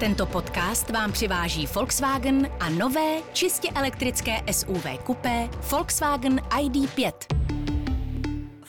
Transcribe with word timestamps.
Tento 0.00 0.26
podcast 0.26 0.90
vám 0.90 1.12
přiváží 1.12 1.66
Volkswagen 1.74 2.48
a 2.60 2.70
nové, 2.70 3.18
čistě 3.32 3.68
elektrické 3.74 4.32
SUV 4.52 4.86
kupé 5.04 5.48
Volkswagen 5.70 6.40
ID5. 6.40 7.12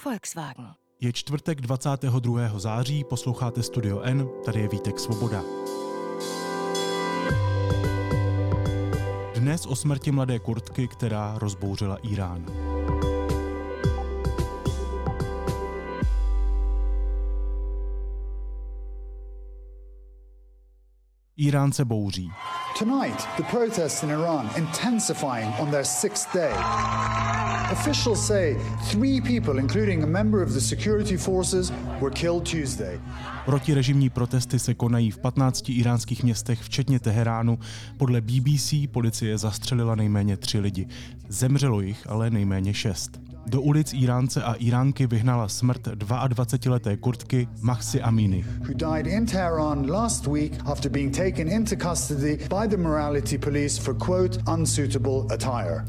Volkswagen. 0.06 0.66
Je 1.02 1.14
čtvrtek 1.14 1.62
22. 1.62 2.60
září, 2.60 3.04
posloucháte 3.04 3.64
Studio 3.64 4.02
N, 4.02 4.30
tady 4.46 4.60
je 4.60 4.68
Vítek 4.68 5.00
Svoboda. 5.00 5.44
Dnes 9.36 9.66
o 9.66 9.76
smrti 9.76 10.12
mladé 10.12 10.40
kurtky, 10.40 10.88
která 10.88 11.36
rozbouřila 11.38 11.98
Irán. 11.98 12.46
Irán 21.38 21.72
se 21.72 21.86
bouří. 21.86 22.32
Tonight, 22.80 23.28
the 23.38 23.44
protests 23.44 24.04
in 24.04 24.10
Iran 24.10 24.50
intensifying 24.56 25.54
on 25.60 25.72
their 25.72 25.86
sixth 25.86 26.34
day. 26.34 26.54
Officials 27.72 28.28
say 28.28 28.56
three 28.92 29.22
people, 29.22 29.60
including 29.60 30.04
a 30.04 30.06
member 30.06 30.44
of 30.44 30.50
the 30.50 30.60
security 30.60 31.18
forces, 31.18 31.74
were 32.02 32.12
killed 32.16 32.44
Tuesday. 32.52 33.00
Protirežimní 33.46 34.10
protesty 34.10 34.60
se 34.60 34.74
konají 34.74 35.12
v 35.12 35.18
15 35.18 35.70
iránských 35.70 36.24
městech, 36.24 36.62
včetně 36.62 37.00
Teheránu. 37.00 37.60
Podle 37.98 38.22
BBC 38.22 38.74
policie 38.92 39.38
zastřelila 39.38 39.96
nejméně 39.96 40.38
tři 40.38 40.60
lidi. 40.60 40.88
Zemřelo 41.30 41.82
jich 41.82 42.10
ale 42.10 42.30
nejméně 42.30 42.74
šest. 42.74 43.27
Do 43.50 43.62
ulic 43.62 43.94
Iránce 43.94 44.44
a 44.44 44.54
Iránky 44.54 45.08
vyhnala 45.08 45.48
smrt 45.48 45.88
22-leté 45.88 46.98
Kurtky 46.98 47.48
Mahsi 47.62 48.02
Amini. 48.02 48.46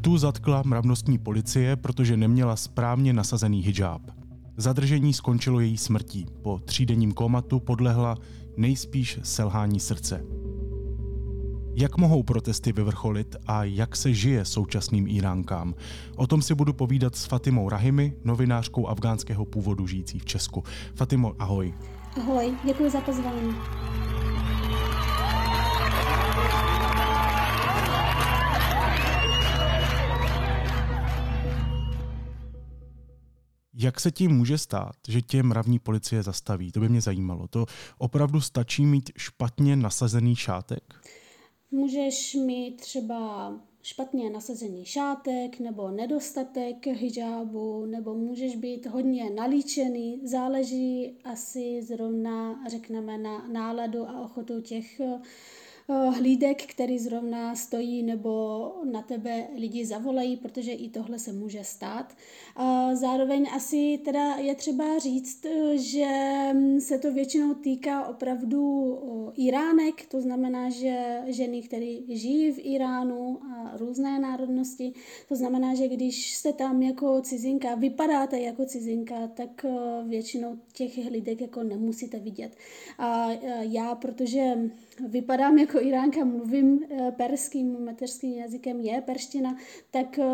Tu 0.00 0.18
zatkla 0.18 0.62
mravnostní 0.66 1.18
policie, 1.18 1.76
protože 1.76 2.16
neměla 2.16 2.56
správně 2.56 3.12
nasazený 3.12 3.62
hijab. 3.62 4.02
Zadržení 4.56 5.12
skončilo 5.12 5.60
její 5.60 5.76
smrtí. 5.76 6.26
Po 6.42 6.58
třídenním 6.64 7.12
komatu 7.12 7.60
podlehla 7.60 8.16
nejspíš 8.56 9.18
selhání 9.22 9.80
srdce. 9.80 10.37
Jak 11.80 11.96
mohou 11.96 12.22
protesty 12.22 12.72
vyvrcholit 12.72 13.36
a 13.46 13.64
jak 13.64 13.96
se 13.96 14.14
žije 14.14 14.44
současným 14.44 15.06
Iránkám? 15.08 15.74
O 16.16 16.26
tom 16.26 16.42
si 16.42 16.54
budu 16.54 16.72
povídat 16.72 17.16
s 17.16 17.24
Fatimou 17.24 17.68
Rahimi, 17.68 18.12
novinářkou 18.24 18.88
afgánského 18.88 19.44
původu 19.44 19.86
žijící 19.86 20.18
v 20.18 20.24
Česku. 20.24 20.64
Fatimo, 20.94 21.34
ahoj. 21.38 21.74
Ahoj, 22.16 22.54
děkuji 22.64 22.90
za 22.90 23.00
pozvání. 23.00 23.54
Jak 33.80 34.00
se 34.00 34.10
tím 34.10 34.30
může 34.30 34.58
stát, 34.58 34.96
že 35.08 35.22
tě 35.22 35.42
mravní 35.42 35.78
policie 35.78 36.22
zastaví? 36.22 36.72
To 36.72 36.80
by 36.80 36.88
mě 36.88 37.00
zajímalo. 37.00 37.48
To 37.48 37.66
opravdu 37.98 38.40
stačí 38.40 38.86
mít 38.86 39.10
špatně 39.16 39.76
nasazený 39.76 40.36
šátek? 40.36 40.97
Můžeš 41.70 42.34
mít 42.34 42.80
třeba 42.80 43.52
špatně 43.82 44.30
nasazený 44.30 44.84
šátek 44.84 45.58
nebo 45.60 45.90
nedostatek 45.90 46.86
hijabu, 46.86 47.86
nebo 47.86 48.14
můžeš 48.14 48.56
být 48.56 48.86
hodně 48.86 49.30
nalíčený. 49.30 50.20
Záleží 50.24 51.18
asi 51.24 51.82
zrovna, 51.82 52.64
řekneme, 52.68 53.18
na 53.18 53.48
náladu 53.48 54.08
a 54.08 54.20
ochotu 54.20 54.60
těch 54.60 55.00
hlídek, 55.88 56.62
který 56.62 56.98
zrovna 56.98 57.56
stojí 57.56 58.02
nebo 58.02 58.72
na 58.84 59.02
tebe 59.02 59.46
lidi 59.56 59.86
zavolají, 59.86 60.36
protože 60.36 60.72
i 60.72 60.88
tohle 60.88 61.18
se 61.18 61.32
může 61.32 61.64
stát. 61.64 62.16
Zároveň 62.94 63.48
asi 63.54 64.00
teda 64.04 64.34
je 64.34 64.54
třeba 64.54 64.98
říct, 64.98 65.46
eh, 65.46 65.78
že 65.78 66.08
se 66.78 66.98
to 66.98 67.12
většinou 67.12 67.54
týká 67.54 68.06
opravdu 68.06 68.98
eh, 69.28 69.32
Iránek, 69.36 70.06
to 70.06 70.20
znamená, 70.20 70.70
že 70.70 71.18
ženy, 71.26 71.62
které 71.62 71.96
žijí 72.08 72.52
v 72.52 72.58
Iránu 72.58 73.38
a 73.42 73.76
různé 73.76 74.18
národnosti, 74.18 74.92
to 75.28 75.36
znamená, 75.36 75.74
že 75.74 75.88
když 75.88 76.36
jste 76.36 76.52
tam 76.52 76.82
jako 76.82 77.20
cizinka, 77.20 77.74
vypadáte 77.74 78.40
jako 78.40 78.64
cizinka, 78.64 79.26
tak 79.26 79.66
většinou 80.06 80.58
těch 80.72 80.98
hlídek 80.98 81.40
jako 81.40 81.62
nemusíte 81.62 82.18
vidět. 82.18 82.56
A 82.98 83.30
já, 83.60 83.94
protože 83.94 84.70
vypadám 85.00 85.58
jako 85.58 85.80
Iránka, 85.80 86.24
mluvím 86.24 86.80
eh, 86.90 87.12
perským, 87.16 87.84
mateřským 87.84 88.32
jazykem 88.32 88.80
je 88.80 89.00
perština, 89.00 89.56
tak 89.90 90.18
eh, 90.18 90.24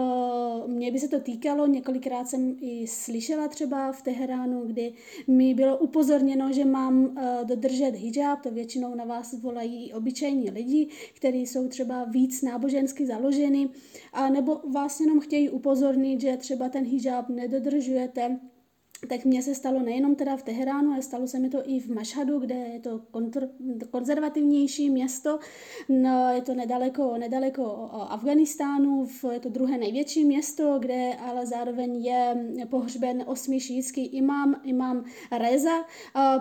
mě 0.66 0.92
by 0.92 0.98
se 0.98 1.08
to 1.08 1.20
týkalo. 1.20 1.66
Několikrát 1.66 2.28
jsem 2.28 2.56
i 2.60 2.86
slyšela 2.86 3.48
třeba 3.48 3.92
v 3.92 4.03
Teheránu, 4.03 4.66
kdy 4.66 4.92
mi 5.26 5.54
bylo 5.54 5.78
upozorněno, 5.78 6.53
že 6.53 6.64
mám 6.64 7.19
eh, 7.19 7.44
dodržet 7.44 7.94
hijab, 7.94 8.42
to 8.42 8.50
většinou 8.50 8.94
na 8.94 9.04
vás 9.04 9.41
volají 9.41 9.92
obyčejní 9.92 10.50
lidi, 10.50 10.88
kteří 11.14 11.47
jsou 11.47 11.69
třeba 11.69 12.04
víc 12.04 12.42
nábožensky 12.42 13.06
založeni, 13.06 13.69
a 14.12 14.28
nebo 14.28 14.60
vás 14.72 15.00
jenom 15.00 15.20
chtějí 15.20 15.50
upozornit, 15.50 16.20
že 16.20 16.36
třeba 16.36 16.69
ten 16.69 16.84
hijab 16.84 17.28
nedodržujete, 17.28 18.38
tak 19.09 19.25
mně 19.25 19.42
se 19.42 19.54
stalo 19.54 19.81
nejenom 19.82 20.15
teda 20.15 20.37
v 20.37 20.42
Teheránu, 20.42 20.92
ale 20.92 21.03
stalo 21.03 21.26
se 21.26 21.38
mi 21.38 21.48
to 21.48 21.59
i 21.65 21.81
v 21.81 21.88
Mašhadu, 21.88 22.38
kde 22.38 22.54
je 22.54 22.81
to 22.81 23.00
kontr, 23.10 23.48
konzervativnější 23.91 24.91
město, 24.91 25.38
no, 25.88 26.28
je 26.34 26.42
to 26.42 26.54
nedaleko, 26.54 27.19
nedaleko 27.19 27.88
Afganistánu, 27.92 29.06
je 29.32 29.41
to 29.41 29.48
druhé 29.48 29.78
největší 29.78 30.25
město, 30.25 30.78
kde 30.78 31.15
ale 31.15 31.47
zároveň 31.47 32.04
je 32.04 32.37
pohřben 32.70 33.25
osmi 33.26 33.60
šítský 33.60 34.06
imám, 34.06 34.60
imám 34.65 35.04
Reza, 35.38 35.84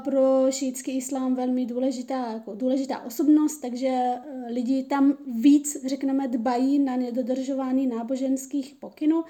pro 0.03 0.51
šítský 0.51 0.97
islám 0.97 1.35
velmi 1.35 1.65
důležitá, 1.65 2.31
jako 2.33 2.55
důležitá 2.55 2.99
osobnost, 2.99 3.57
takže 3.57 3.87
e, 3.87 4.21
lidi 4.47 4.83
tam 4.83 5.17
víc, 5.27 5.85
řekneme, 5.85 6.27
dbají 6.27 6.79
na 6.79 6.97
nedodržování 6.97 7.87
náboženských 7.87 8.75
pokynů. 8.79 9.23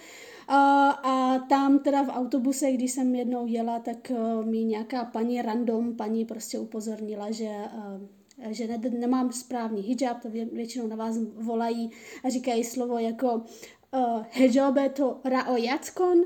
A, 0.48 0.90
a 0.90 1.40
tam 1.40 1.80
teda 1.80 2.04
v 2.04 2.10
autobuse, 2.10 2.72
když 2.72 2.92
jsem 2.92 3.16
jednou 3.16 3.48
jela, 3.48 3.80
tak 3.80 4.12
uh, 4.12 4.46
mi 4.46 4.64
nějaká 4.64 5.06
paní 5.06 5.42
random, 5.42 5.96
paní 5.96 6.26
prostě 6.26 6.60
upozornila, 6.60 7.32
že 7.32 7.50
uh, 7.50 8.08
že 8.50 8.68
ne, 8.68 8.78
nemám 8.90 9.32
správný 9.32 9.82
hijab, 9.82 10.22
to 10.22 10.30
vě, 10.30 10.46
většinou 10.46 10.88
na 10.88 10.96
vás 10.96 11.18
volají 11.36 11.92
a 12.24 12.30
říkají 12.30 12.64
slovo 12.64 12.98
jako 12.98 13.42
uh, 13.94 14.24
hijabe 14.32 14.90
to 14.90 15.20
raojackon 15.24 16.18
uh, 16.18 16.24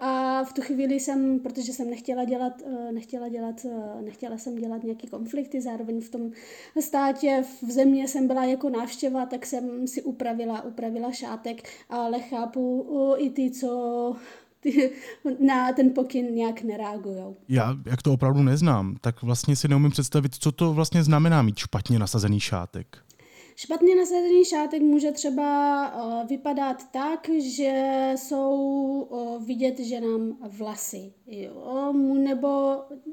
a 0.00 0.44
v 0.44 0.52
tu 0.52 0.62
chvíli 0.62 1.00
jsem, 1.00 1.40
protože 1.40 1.72
jsem 1.72 1.90
nechtěla 1.90 2.24
dělat, 2.24 2.52
uh, 2.66 2.92
nechtěla 2.92 3.28
dělat, 3.28 3.64
uh, 3.64 4.02
nechtěla 4.02 4.38
jsem 4.38 4.56
dělat 4.56 4.82
nějaký 4.82 5.06
konflikty, 5.06 5.60
zároveň 5.60 6.00
v 6.00 6.08
tom 6.08 6.30
státě, 6.80 7.44
v 7.62 7.70
země 7.70 8.08
jsem 8.08 8.26
byla 8.26 8.44
jako 8.44 8.70
návštěva, 8.70 9.26
tak 9.26 9.46
jsem 9.46 9.86
si 9.86 10.02
upravila, 10.02 10.64
upravila 10.64 11.12
šátek, 11.12 11.68
ale 11.88 12.20
chápu 12.20 12.80
uh, 12.80 13.14
i 13.18 13.30
ty, 13.30 13.50
co 13.50 14.16
na 15.46 15.72
ten 15.72 15.90
pokyn 15.90 16.34
nějak 16.34 16.62
nereagují. 16.62 17.34
Já, 17.48 17.76
jak 17.86 18.02
to 18.02 18.12
opravdu 18.12 18.42
neznám, 18.42 18.96
tak 19.00 19.22
vlastně 19.22 19.56
si 19.56 19.68
neumím 19.68 19.90
představit, 19.90 20.34
co 20.34 20.52
to 20.52 20.74
vlastně 20.74 21.02
znamená 21.02 21.42
mít 21.42 21.58
špatně 21.58 21.98
nasazený 21.98 22.40
šátek. 22.40 22.98
Špatně 23.62 23.96
nasazený 23.96 24.44
šátek 24.44 24.82
může 24.82 25.12
třeba 25.12 25.92
uh, 26.04 26.28
vypadat 26.28 26.90
tak, 26.90 27.28
že 27.38 28.12
jsou 28.16 28.52
uh, 29.10 29.44
vidět 29.44 29.78
ženám 29.78 30.38
vlasy. 30.48 31.12
Jo? 31.30 31.92
Nebo 32.12 32.48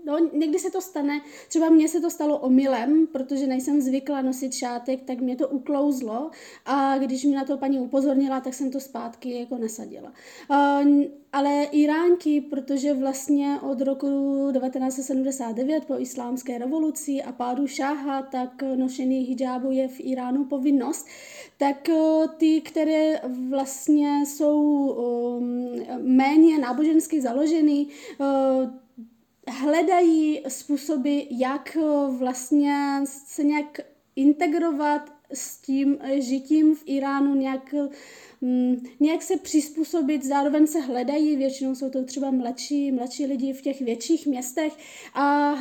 no, 0.05 0.17
někdy 0.33 0.59
se 0.59 0.71
to 0.71 0.81
stane, 0.81 1.21
třeba 1.47 1.69
mně 1.69 1.87
se 1.87 2.01
to 2.01 2.09
stalo 2.09 2.39
omylem, 2.39 3.07
protože 3.07 3.47
nejsem 3.47 3.81
zvykla 3.81 4.21
nosit 4.21 4.53
šátek, 4.53 5.03
tak 5.03 5.19
mě 5.19 5.35
to 5.35 5.47
uklouzlo 5.47 6.31
a 6.65 6.97
když 6.97 7.23
mi 7.23 7.35
na 7.35 7.45
to 7.45 7.57
paní 7.57 7.79
upozornila, 7.79 8.39
tak 8.39 8.53
jsem 8.53 8.71
to 8.71 8.79
zpátky 8.79 9.39
jako 9.39 9.57
nasadila. 9.57 10.13
Uh, 10.49 11.03
ale 11.33 11.63
Iránky, 11.71 12.41
protože 12.41 12.93
vlastně 12.93 13.59
od 13.61 13.81
roku 13.81 14.07
1979 14.51 15.85
po 15.85 15.99
islámské 15.99 16.57
revoluci 16.57 17.23
a 17.23 17.31
pádu 17.31 17.67
šáha, 17.67 18.21
tak 18.21 18.63
nošení 18.75 19.19
hijabu 19.19 19.71
je 19.71 19.87
v 19.87 19.99
Iránu 19.99 20.45
povinnost, 20.45 21.07
tak 21.57 21.89
eh, 21.89 22.27
ty, 22.37 22.61
které 22.61 23.21
vlastně 23.49 24.25
jsou 24.25 24.61
um, 24.89 25.69
méně 26.01 26.59
nábožensky 26.59 27.21
založený, 27.21 27.87
uh, 28.19 28.27
hledají 29.47 30.43
způsoby, 30.47 31.19
jak 31.29 31.77
vlastně 32.17 32.75
se 33.05 33.43
nějak 33.43 33.79
integrovat 34.15 35.13
s 35.33 35.61
tím 35.61 35.97
žitím 36.19 36.75
v 36.75 36.83
Iránu, 36.85 37.35
nějak 37.35 37.75
Mm, 38.41 38.75
nějak 38.99 39.21
se 39.21 39.37
přizpůsobit, 39.37 40.25
zároveň 40.25 40.67
se 40.67 40.79
hledají, 40.79 41.35
většinou 41.35 41.75
jsou 41.75 41.89
to 41.89 42.03
třeba 42.03 42.31
mladší, 42.31 42.91
mladší 42.91 43.25
lidi 43.25 43.53
v 43.53 43.61
těch 43.61 43.81
větších 43.81 44.27
městech 44.27 44.73
a 45.13 45.55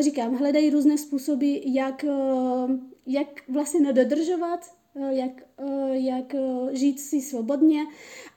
říkám, 0.00 0.34
hledají 0.34 0.70
různé 0.70 0.98
způsoby, 0.98 1.56
jak, 1.64 2.04
jak 3.06 3.28
vlastně 3.48 3.80
nedodržovat 3.80 4.60
Eh, 4.60 4.79
jak, 4.94 5.42
eh, 5.42 5.49
jak 5.92 6.34
eh, 6.34 6.76
žít 6.76 7.00
si 7.00 7.20
svobodně 7.20 7.82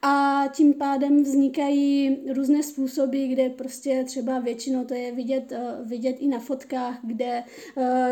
a 0.02 0.44
tím 0.54 0.74
pádem 0.74 1.24
vznikají 1.24 2.18
různé 2.34 2.64
způsoby, 2.64 3.28
kde 3.28 3.50
prostě 3.50 4.04
třeba 4.04 4.40
většinou 4.40 4.86
to 4.86 4.94
je 4.94 5.12
vidět, 5.12 5.54
vidět 5.84 6.16
i 6.20 6.28
na 6.28 6.40
fotkách, 6.40 7.00
kde 7.04 7.44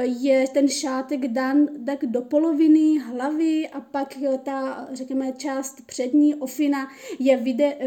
je 0.03 0.47
ten 0.47 0.67
šátek 0.67 1.27
dan 1.27 1.67
tak 1.85 2.05
do 2.05 2.21
poloviny 2.21 2.99
hlavy 2.99 3.67
a 3.67 3.81
pak 3.81 4.17
ta, 4.43 4.87
řekněme, 4.91 5.31
část 5.37 5.81
přední 5.85 6.35
ofina 6.35 6.87
je 7.19 7.37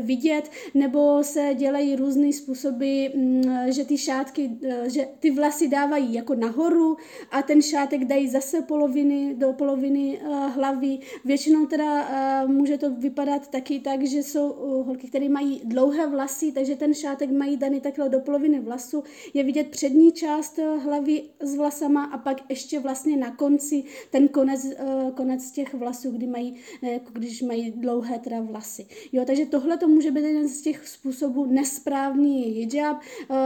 vidět, 0.00 0.50
nebo 0.75 1.25
se 1.25 1.50
dělají 1.55 1.97
různé 1.97 2.32
způsoby, 2.32 3.06
mm, 3.15 3.43
že 3.69 3.85
ty 3.85 3.99
šátky, 3.99 4.50
že 4.87 5.09
ty 5.20 5.31
vlasy 5.31 5.69
dávají 5.69 6.15
jako 6.15 6.35
nahoru 6.35 6.97
a 7.31 7.43
ten 7.43 7.62
šátek 7.62 8.05
dají 8.05 8.29
zase 8.29 8.62
poloviny 8.62 9.35
do 9.35 9.53
poloviny 9.53 10.20
hlavy. 10.55 10.99
Většinou 11.25 11.67
teda 11.67 12.09
uh, 12.45 12.51
může 12.53 12.79
to 12.79 12.91
vypadat 12.91 13.49
taky 13.49 13.81
tak, 13.81 14.03
že 14.07 14.19
jsou 14.19 14.51
uh, 14.51 14.87
holky, 14.87 15.09
které 15.09 15.29
mají 15.29 15.61
dlouhé 15.65 16.07
vlasy, 16.07 16.53
takže 16.53 16.77
ten 16.77 16.95
šátek 16.95 17.31
mají 17.31 17.57
daný 17.57 17.81
takhle 17.81 18.09
do 18.09 18.21
poloviny 18.21 18.61
vlasu. 18.61 19.03
Je 19.35 19.45
vidět 19.45 19.69
přední 19.71 20.13
část 20.13 20.59
uh, 20.59 20.83
hlavy 20.83 21.23
s 21.41 21.55
vlasama 21.57 22.05
a 22.05 22.19
pak 22.19 22.51
ještě 22.51 22.81
vlastně 22.81 23.17
na 23.17 23.37
konci 23.37 23.85
ten 24.11 24.29
konec, 24.29 24.65
uh, 24.65 25.11
konec 25.11 25.51
těch 25.51 25.75
vlasů, 25.75 26.11
kdy 26.11 26.27
mají, 26.27 26.57
jako 26.83 27.13
když 27.13 27.43
mají 27.43 27.71
dlouhé 27.71 28.19
teda 28.19 28.41
vlasy. 28.41 28.87
Jo, 29.13 29.25
takže 29.25 29.47
tohle 29.47 29.77
to 29.77 29.89
může 29.89 30.11
být 30.11 30.25
jeden 30.25 30.49
z 30.49 30.61
těch 30.61 30.89
způsobů 30.89 31.47
nesprávný 31.47 32.43
hijab. 32.43 32.97
Uh, 33.31 33.37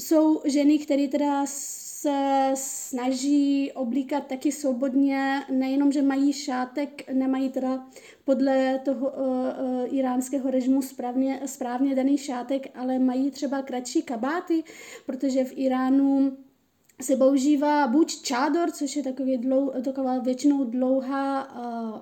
jsou 0.00 0.40
ženy, 0.44 0.78
které 0.78 1.08
teda 1.08 1.44
se 2.02 2.50
snaží 2.54 3.72
oblíkat 3.72 4.26
taky 4.26 4.52
svobodně, 4.52 5.40
nejenom, 5.50 5.92
že 5.92 6.02
mají 6.02 6.32
šátek, 6.32 7.10
nemají 7.12 7.50
teda 7.50 7.86
podle 8.24 8.80
toho 8.84 9.10
uh, 9.10 9.26
uh, 9.26 9.94
iránského 9.94 10.50
režimu 10.50 10.82
správně, 10.82 11.40
správně 11.46 11.94
daný 11.94 12.18
šátek, 12.18 12.66
ale 12.74 12.98
mají 12.98 13.30
třeba 13.30 13.62
kratší 13.62 14.02
kabáty, 14.02 14.64
protože 15.06 15.44
v 15.44 15.52
Iránu 15.56 16.36
se 17.02 17.16
používá 17.16 17.86
buď 17.86 18.22
čádor, 18.22 18.70
což 18.70 18.96
je 18.96 19.02
takový 19.02 19.38
dlou, 19.38 19.72
taková 19.84 20.18
většinou 20.18 20.64
dlouhá 20.64 21.48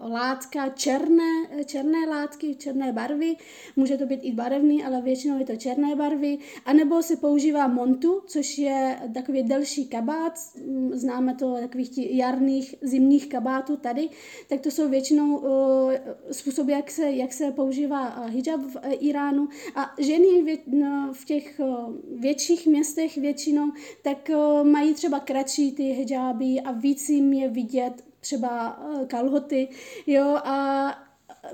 uh, 0.03 0.13
látka 0.13 0.69
černé, 0.69 1.65
černé 1.67 2.07
látky, 2.09 2.55
černé 2.55 2.93
barvy, 2.93 3.37
může 3.77 3.97
to 3.97 4.07
být 4.07 4.21
i 4.23 4.33
barevný, 4.33 4.85
ale 4.85 5.03
většinou 5.03 5.39
je 5.39 5.45
to 5.45 5.57
černé 5.57 5.97
barvy, 5.97 6.39
anebo 6.65 7.03
se 7.03 7.17
používá 7.17 7.69
montu, 7.69 8.23
což 8.27 8.59
je 8.59 9.01
takový 9.15 9.43
delší 9.43 9.89
kabát, 9.89 10.33
mm, 10.67 10.91
známe 10.95 11.35
to 11.35 11.57
takových 11.61 12.15
jarných, 12.17 12.75
zimních 12.83 13.29
kabátů 13.29 13.77
tady, 13.77 14.09
tak 14.49 14.61
to 14.61 14.71
jsou 14.71 14.89
většinou 14.89 15.37
uh, 15.37 15.93
způsoby, 16.31 16.73
jak 16.73 16.91
se, 16.91 17.11
jak 17.11 17.33
se 17.33 17.51
používá 17.51 18.21
uh, 18.21 18.31
hijab 18.31 18.61
v 18.61 18.77
Iránu. 19.01 19.49
A 19.75 19.95
ženy 19.99 20.43
v, 20.43 20.59
no, 20.67 21.13
těch 21.31 21.61
uh, 21.61 21.95
větších 22.21 22.67
městech 22.67 23.17
většinou 23.17 23.71
tak 24.03 24.31
uh, 24.35 24.69
mají 24.69 24.90
mají 24.91 24.97
třeba 24.97 25.21
kratší 25.21 25.73
ty 25.73 25.83
hijáby 25.83 26.61
a 26.61 26.73
víc 26.73 27.09
jim 27.09 27.33
je 27.33 27.49
vidět 27.49 28.05
třeba 28.21 28.83
eh, 29.03 29.07
kalhoty, 29.07 29.69
jo, 30.07 30.25
a 30.45 30.87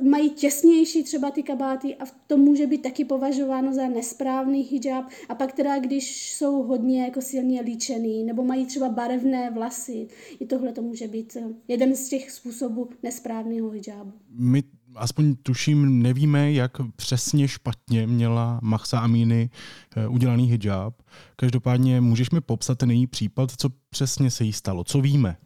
mají 0.02 0.30
těsnější 0.30 1.02
třeba 1.02 1.30
ty 1.30 1.42
kabáty 1.42 1.96
a 1.96 2.04
to 2.26 2.36
může 2.36 2.66
být 2.66 2.82
taky 2.82 3.04
považováno 3.04 3.74
za 3.74 3.88
nesprávný 3.88 4.62
hijab. 4.62 5.04
A 5.28 5.34
pak 5.34 5.52
teda, 5.52 5.78
když 5.78 6.34
jsou 6.34 6.62
hodně 6.62 7.04
jako 7.04 7.20
silně 7.20 7.60
líčený 7.60 8.24
nebo 8.24 8.44
mají 8.44 8.66
třeba 8.66 8.88
barevné 8.88 9.50
vlasy, 9.50 10.08
i 10.40 10.46
tohle 10.46 10.72
to 10.72 10.82
může 10.82 11.08
být 11.08 11.36
eh, 11.36 11.44
jeden 11.68 11.96
z 11.96 12.08
těch 12.08 12.30
způsobů 12.30 12.88
nesprávného 13.02 13.70
hijabu. 13.70 14.12
My 14.30 14.62
aspoň 14.96 15.34
tuším, 15.42 16.02
nevíme, 16.02 16.52
jak 16.52 16.72
přesně 16.96 17.48
špatně 17.48 18.06
měla 18.06 18.58
Mahsa 18.62 18.98
Amini 18.98 19.50
eh, 19.96 20.08
udělaný 20.08 20.46
hijab. 20.46 20.94
Každopádně 21.36 22.00
můžeš 22.00 22.30
mi 22.30 22.40
popsat 22.40 22.78
ten 22.78 22.90
její 22.90 23.06
případ, 23.06 23.52
co 23.56 23.68
přesně 23.90 24.30
se 24.30 24.44
jí 24.44 24.52
stalo, 24.52 24.84
co 24.84 25.00
víme? 25.00 25.36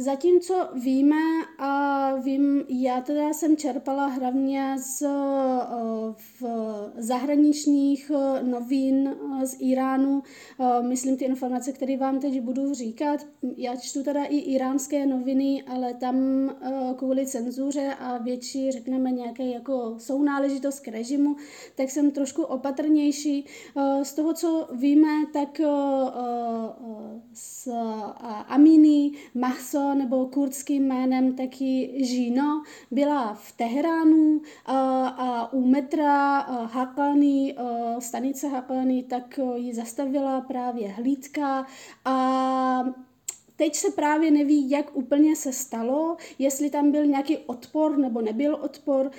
Zatímco 0.00 0.68
víme 0.74 1.22
a 1.58 2.14
vím, 2.16 2.64
já 2.68 3.00
teda 3.00 3.32
jsem 3.32 3.56
čerpala 3.56 4.06
hlavně 4.06 4.76
z 4.78 5.06
v 6.16 6.42
zahraničních 6.96 8.12
novin 8.42 9.16
z 9.44 9.56
Iránu, 9.60 10.22
myslím 10.80 11.16
ty 11.16 11.24
informace, 11.24 11.72
které 11.72 11.96
vám 11.96 12.20
teď 12.20 12.40
budu 12.40 12.74
říkat. 12.74 13.26
Já 13.56 13.76
čtu 13.76 14.02
teda 14.02 14.24
i 14.24 14.36
iránské 14.36 15.06
noviny, 15.06 15.62
ale 15.62 15.94
tam 15.94 16.16
kvůli 16.96 17.26
cenzuře 17.26 17.94
a 18.00 18.18
větší, 18.18 18.70
řekneme, 18.70 19.10
nějaké 19.10 19.46
jako 19.46 19.94
sounáležitost 19.98 20.80
k 20.80 20.88
režimu, 20.88 21.36
tak 21.74 21.90
jsem 21.90 22.10
trošku 22.10 22.42
opatrnější. 22.42 23.46
Z 24.02 24.14
toho, 24.14 24.34
co 24.34 24.68
víme, 24.72 25.26
tak 25.32 25.60
z 27.34 27.68
Amini, 28.48 29.12
Mahso, 29.34 29.89
nebo 29.94 30.26
kurdským 30.26 30.86
jménem 30.86 31.36
taky 31.36 32.04
Žino, 32.04 32.62
byla 32.90 33.34
v 33.34 33.52
Teheránu 33.52 34.40
a, 34.66 35.08
a 35.08 35.52
u 35.52 35.66
metra 35.66 36.40
Hakani, 36.64 37.56
stanice 37.98 38.48
Hakani, 38.48 39.02
tak 39.02 39.40
ji 39.54 39.74
zastavila 39.74 40.40
právě 40.40 40.88
hlídka 40.88 41.66
a 42.04 42.84
Teď 43.60 43.74
se 43.74 43.90
právě 43.90 44.30
neví, 44.30 44.70
jak 44.70 44.96
úplně 44.96 45.36
se 45.36 45.52
stalo, 45.52 46.16
jestli 46.38 46.70
tam 46.70 46.90
byl 46.90 47.06
nějaký 47.06 47.38
odpor 47.38 47.98
nebo 47.98 48.20
nebyl 48.20 48.54
odpor. 48.54 49.10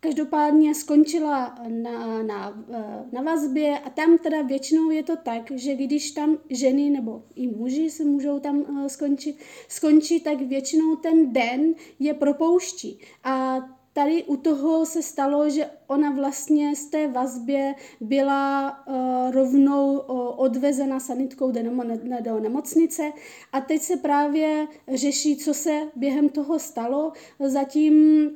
Každopádně 0.00 0.74
skončila 0.74 1.54
na, 1.68 2.22
na, 2.22 2.64
na 3.12 3.22
vazbě 3.22 3.78
a 3.78 3.90
tam 3.90 4.18
teda 4.18 4.42
většinou 4.42 4.90
je 4.90 5.02
to 5.02 5.16
tak, 5.16 5.50
že 5.54 5.74
když 5.74 6.10
tam 6.10 6.38
ženy 6.50 6.90
nebo 6.90 7.22
i 7.34 7.46
muži 7.46 7.90
se 7.90 8.04
můžou 8.04 8.40
tam 8.40 8.64
eh, 8.84 8.88
skončit, 8.88 9.36
skončit, 9.68 10.20
tak 10.20 10.40
většinou 10.40 10.96
ten 10.96 11.32
den 11.32 11.74
je 11.98 12.14
propouští. 12.14 12.98
A 13.24 13.58
tady 13.92 14.24
u 14.24 14.36
toho 14.36 14.86
se 14.86 15.02
stalo, 15.02 15.50
že 15.50 15.70
ona 15.86 16.10
vlastně 16.10 16.76
z 16.76 16.86
té 16.86 17.08
vazbě 17.08 17.74
byla 18.00 18.76
uh, 18.86 19.34
rovnou 19.34 19.98
uh, 19.98 20.20
odvezena 20.36 21.00
sanitkou 21.00 21.50
do 21.50 22.40
nemocnice 22.40 23.12
a 23.52 23.60
teď 23.60 23.82
se 23.82 23.96
právě 23.96 24.66
řeší, 24.94 25.36
co 25.36 25.54
se 25.54 25.80
během 25.96 26.28
toho 26.28 26.58
stalo. 26.58 27.12
Zatím 27.40 28.30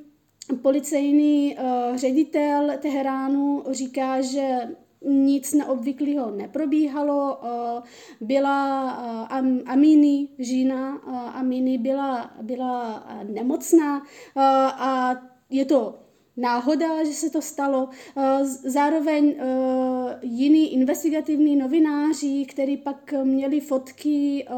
policejní 0.57 1.57
uh, 1.57 1.97
ředitel 1.97 2.71
Teheránu 2.79 3.65
říká, 3.71 4.21
že 4.21 4.59
nic 5.05 5.55
neobvyklého 5.55 6.31
neprobíhalo. 6.31 7.37
Uh, 7.37 7.83
byla 8.21 8.91
Am, 9.25 9.61
Amini, 9.67 10.29
žena 10.39 10.97
Amini 11.35 11.79
byla, 11.79 12.31
byla 12.43 13.07
nemocná 13.23 14.03
a 14.37 15.15
je 15.51 15.65
to 15.65 16.02
náhoda, 16.37 17.05
že 17.05 17.13
se 17.13 17.31
to 17.31 17.43
stalo. 17.43 17.89
Eh, 18.17 18.45
zároveň 18.45 19.35
eh, 19.39 20.19
jiní 20.23 20.73
investigativní 20.73 21.57
novináři, 21.57 22.45
kteří 22.49 22.77
pak 22.77 23.15
měli 23.25 23.61
fotky 23.61 24.47
eh, 24.49 24.53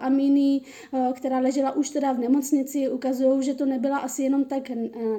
Aminy, 0.00 0.60
která 1.12 1.38
ležela 1.38 1.72
už 1.72 1.90
teda 1.90 2.12
v 2.12 2.18
nemocnici, 2.18 2.88
ukazují, 2.88 3.42
že 3.42 3.54
to 3.54 3.66
nebyla 3.66 3.98
asi 3.98 4.22
jenom 4.22 4.44
tak 4.44 4.70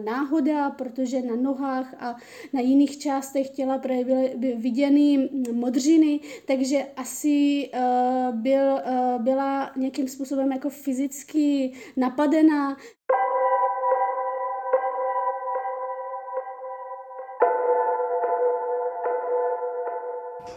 náhoda, 0.05 0.69
protože 0.69 1.21
na 1.21 1.36
nohách 1.36 1.95
a 2.00 2.15
na 2.53 2.62
jiných 2.62 2.98
částech 2.98 3.50
těla 3.50 3.77
byly 3.77 4.36
viděny 4.55 5.29
modřiny, 5.51 6.19
takže 6.48 6.86
asi 6.95 7.69
byl, 8.31 8.79
byla 9.17 9.71
nějakým 9.75 10.07
způsobem 10.07 10.51
jako 10.51 10.69
fyzicky 10.69 11.71
napadená. 11.98 12.77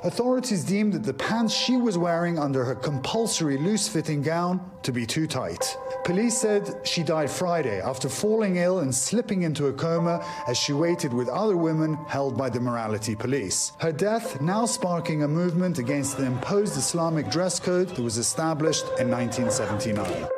Authorities 0.05 0.65
deemed 0.65 0.93
that 0.93 1.03
the 1.03 1.15
pants 1.15 1.55
she 1.55 1.79
was 1.79 1.97
wearing 1.97 2.39
under 2.39 2.63
her 2.63 2.75
compulsory 2.75 3.57
loose 3.57 3.89
fitting 3.89 4.21
gown 4.21 4.61
to 4.83 4.93
be 4.93 5.07
too 5.07 5.27
tight. 5.27 5.79
Police 6.05 6.37
said 6.37 6.69
she 6.85 7.03
died 7.03 7.31
Friday 7.31 7.81
after 7.81 8.11
falling 8.11 8.57
ill 8.57 8.81
and 8.81 8.95
slipping 8.95 9.45
into 9.45 9.69
a 9.69 9.73
coma 9.73 10.23
as 10.47 10.59
she 10.59 10.75
waited 10.75 11.15
with 11.15 11.31
other 11.31 11.57
women 11.57 11.95
held 12.07 12.37
by 12.37 12.51
the 12.51 12.61
morality 12.61 13.17
police. 13.17 13.73
Her 13.79 13.93
death 13.93 14.43
now 14.43 14.67
sparking 14.67 15.23
a 15.23 15.29
movement 15.29 15.79
against 15.79 16.19
the 16.19 16.27
imposed 16.27 16.77
Islamic 16.77 17.31
dress 17.31 17.59
code 17.59 17.89
that 17.89 18.03
was 18.03 18.19
established 18.19 18.85
in 19.01 19.11
1979. 19.11 20.29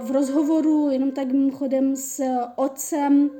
V 0.00 0.10
uh, 0.10 0.12
rozhovoru 0.12 0.90
jenom 0.90 1.12
tak 1.12 1.28
mimochodem 1.28 1.96
s 1.96 2.20
otcem 2.56 3.30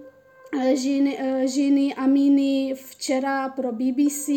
ženy, 0.75 1.19
ženy 1.45 1.95
Aminy 1.95 2.75
včera 2.75 3.49
pro 3.49 3.73
BBC, 3.73 4.29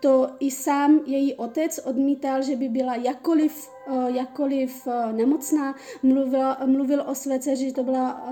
to 0.00 0.28
i 0.40 0.50
sám 0.50 1.00
její 1.06 1.34
otec 1.34 1.80
odmítal, 1.84 2.42
že 2.42 2.56
by 2.56 2.68
byla 2.68 2.94
jakkoliv, 2.94 3.70
jakkoliv 4.06 4.88
nemocná. 5.12 5.74
Mluvil, 6.02 6.56
mluvil 6.66 7.04
o 7.06 7.14
své 7.14 7.38
dceři, 7.38 7.64
že 7.64 7.72
to 7.72 7.84
byla 7.84 8.22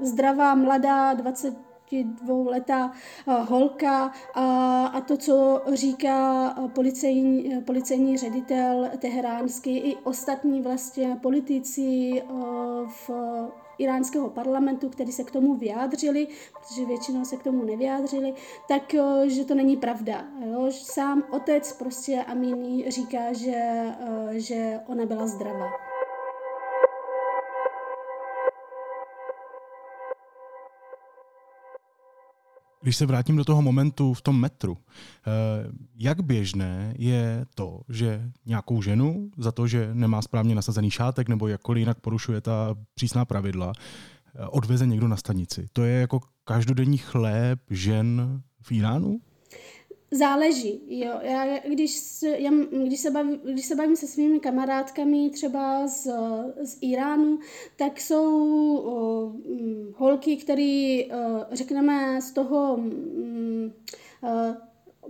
zdravá, 0.00 0.54
mladá, 0.54 1.14
20 1.14 1.54
dvouletá 2.02 2.92
holka 3.26 4.12
a, 4.34 4.86
a 4.86 5.00
to, 5.00 5.16
co 5.16 5.62
říká 5.72 6.50
policejní, 6.74 7.62
policejní 7.64 8.18
ředitel 8.18 8.90
teheránský 8.98 9.78
i 9.78 9.96
ostatní 9.96 10.62
vlastně 10.62 11.18
politici 11.22 12.22
v 12.86 13.10
iránského 13.78 14.30
parlamentu, 14.30 14.88
který 14.88 15.12
se 15.12 15.24
k 15.24 15.30
tomu 15.30 15.54
vyjádřili, 15.54 16.26
protože 16.60 16.84
většinou 16.86 17.24
se 17.24 17.36
k 17.36 17.42
tomu 17.42 17.64
nevyjádřili, 17.64 18.34
tak 18.68 18.94
že 19.26 19.44
to 19.44 19.54
není 19.54 19.76
pravda. 19.76 20.24
Jo? 20.46 20.66
Sám 20.70 21.22
otec 21.30 21.72
prostě 21.72 22.24
Amini 22.26 22.90
říká, 22.90 23.32
že, 23.32 23.84
že 24.30 24.80
ona 24.86 25.06
byla 25.06 25.26
zdravá. 25.26 25.93
Když 32.84 32.96
se 32.96 33.06
vrátím 33.06 33.36
do 33.36 33.44
toho 33.44 33.62
momentu 33.62 34.14
v 34.14 34.22
tom 34.22 34.40
metru, 34.40 34.78
eh, 34.78 35.30
jak 35.96 36.22
běžné 36.22 36.94
je 36.98 37.46
to, 37.54 37.80
že 37.88 38.30
nějakou 38.46 38.82
ženu 38.82 39.30
za 39.36 39.52
to, 39.52 39.66
že 39.66 39.90
nemá 39.92 40.22
správně 40.22 40.54
nasazený 40.54 40.90
šátek 40.90 41.28
nebo 41.28 41.48
jakkoliv 41.48 41.80
jinak 41.80 42.00
porušuje 42.00 42.40
ta 42.40 42.76
přísná 42.94 43.24
pravidla, 43.24 43.72
eh, 44.34 44.46
odveze 44.46 44.86
někdo 44.86 45.08
na 45.08 45.16
stanici? 45.16 45.66
To 45.72 45.82
je 45.84 46.00
jako 46.00 46.20
každodenní 46.44 46.98
chléb 46.98 47.60
žen 47.70 48.42
v 48.62 48.72
Iránu? 48.72 49.20
Záleží, 50.14 50.80
jo. 50.88 51.12
Já, 51.22 51.58
když, 51.58 52.00
já, 52.22 52.50
když, 52.84 53.00
se 53.00 53.10
bavím, 53.10 53.40
když 53.44 53.66
se 53.66 53.74
bavím 53.74 53.96
se 53.96 54.06
svými 54.06 54.40
kamarádkami 54.40 55.30
třeba 55.30 55.86
z, 55.86 56.06
z 56.62 56.78
Iránu, 56.80 57.38
tak 57.76 58.00
jsou 58.00 59.42
hm, 59.46 59.92
holky, 59.96 60.36
které, 60.36 61.02
řekneme, 61.52 62.22
z 62.22 62.32
toho 62.32 62.76
mm, 62.76 63.72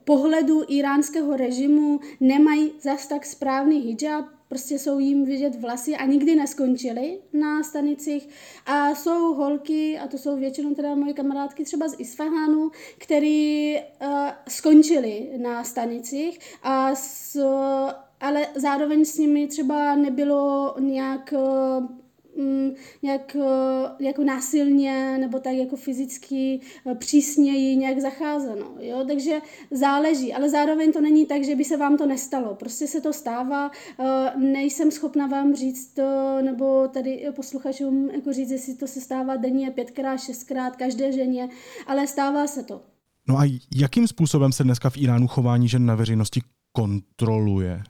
pohledu 0.05 0.63
iránského 0.69 1.37
režimu 1.37 2.01
nemají 2.21 2.73
zas 2.81 3.07
tak 3.07 3.27
správný 3.27 3.79
hijab, 3.79 4.25
prostě 4.55 4.79
jsou 4.79 4.99
jim 4.99 5.25
vidět 5.25 5.61
vlasy 5.61 5.97
a 5.97 6.07
nikdy 6.07 6.35
neskončily 6.35 7.19
na 7.33 7.63
stanicích. 7.63 8.29
A 8.67 8.95
jsou 8.95 9.35
holky, 9.35 9.99
a 9.99 10.09
to 10.09 10.19
jsou 10.19 10.37
většinou 10.37 10.75
teda 10.75 10.95
moje 10.95 11.13
kamarádky 11.13 11.65
třeba 11.65 11.89
z 11.89 11.95
Isfahánu, 11.99 12.71
který 12.99 13.75
uh, 13.77 14.09
skončily 14.49 15.31
na 15.37 15.65
stanicích 15.65 16.39
a 16.63 16.95
s, 16.95 17.37
ale 18.21 18.47
zároveň 18.55 19.05
s 19.05 19.19
nimi 19.19 19.47
třeba 19.47 19.95
nebylo 19.95 20.75
nějak 20.81 21.35
uh, 21.37 21.87
nějak 23.03 23.37
eh, 23.37 24.05
jako 24.05 24.25
násilně 24.25 25.19
nebo 25.19 25.39
tak 25.39 25.53
jako 25.53 25.77
fyzicky 25.77 26.61
eh, 26.87 26.95
přísněji 26.95 27.77
nějak 27.77 28.01
zacházeno. 28.01 28.75
Jo? 28.81 29.05
Takže 29.09 29.39
záleží, 29.71 30.35
ale 30.35 30.51
zároveň 30.51 30.93
to 30.93 31.01
není 31.01 31.27
tak, 31.27 31.45
že 31.45 31.57
by 31.57 31.65
se 31.65 31.77
vám 31.77 31.97
to 31.97 32.07
nestalo. 32.07 32.55
Prostě 32.55 32.87
se 32.87 33.01
to 33.01 33.13
stává, 33.13 33.71
eh, 34.01 34.39
nejsem 34.39 34.91
schopna 34.91 35.27
vám 35.27 35.55
říct 35.55 35.95
to, 35.95 36.39
nebo 36.43 36.89
tady 36.89 37.27
posluchačům 37.37 38.11
jako 38.11 38.33
říct, 38.33 38.51
jestli 38.51 38.75
to 38.75 38.87
se 38.87 39.01
stává 39.01 39.37
denně 39.37 39.71
pětkrát, 39.71 40.21
šestkrát, 40.21 40.77
každé 40.77 41.13
ženě, 41.13 41.49
ale 41.87 42.07
stává 42.07 42.47
se 42.47 42.63
to. 42.63 42.81
No 43.29 43.39
a 43.39 43.59
jakým 43.77 44.09
způsobem 44.09 44.53
se 44.53 44.65
dneska 44.65 44.91
v 44.91 44.97
Iránu 44.97 45.27
chování 45.27 45.69
žen 45.69 45.87
na 45.87 45.95
veřejnosti 45.95 46.41
kontroluje? 46.73 47.83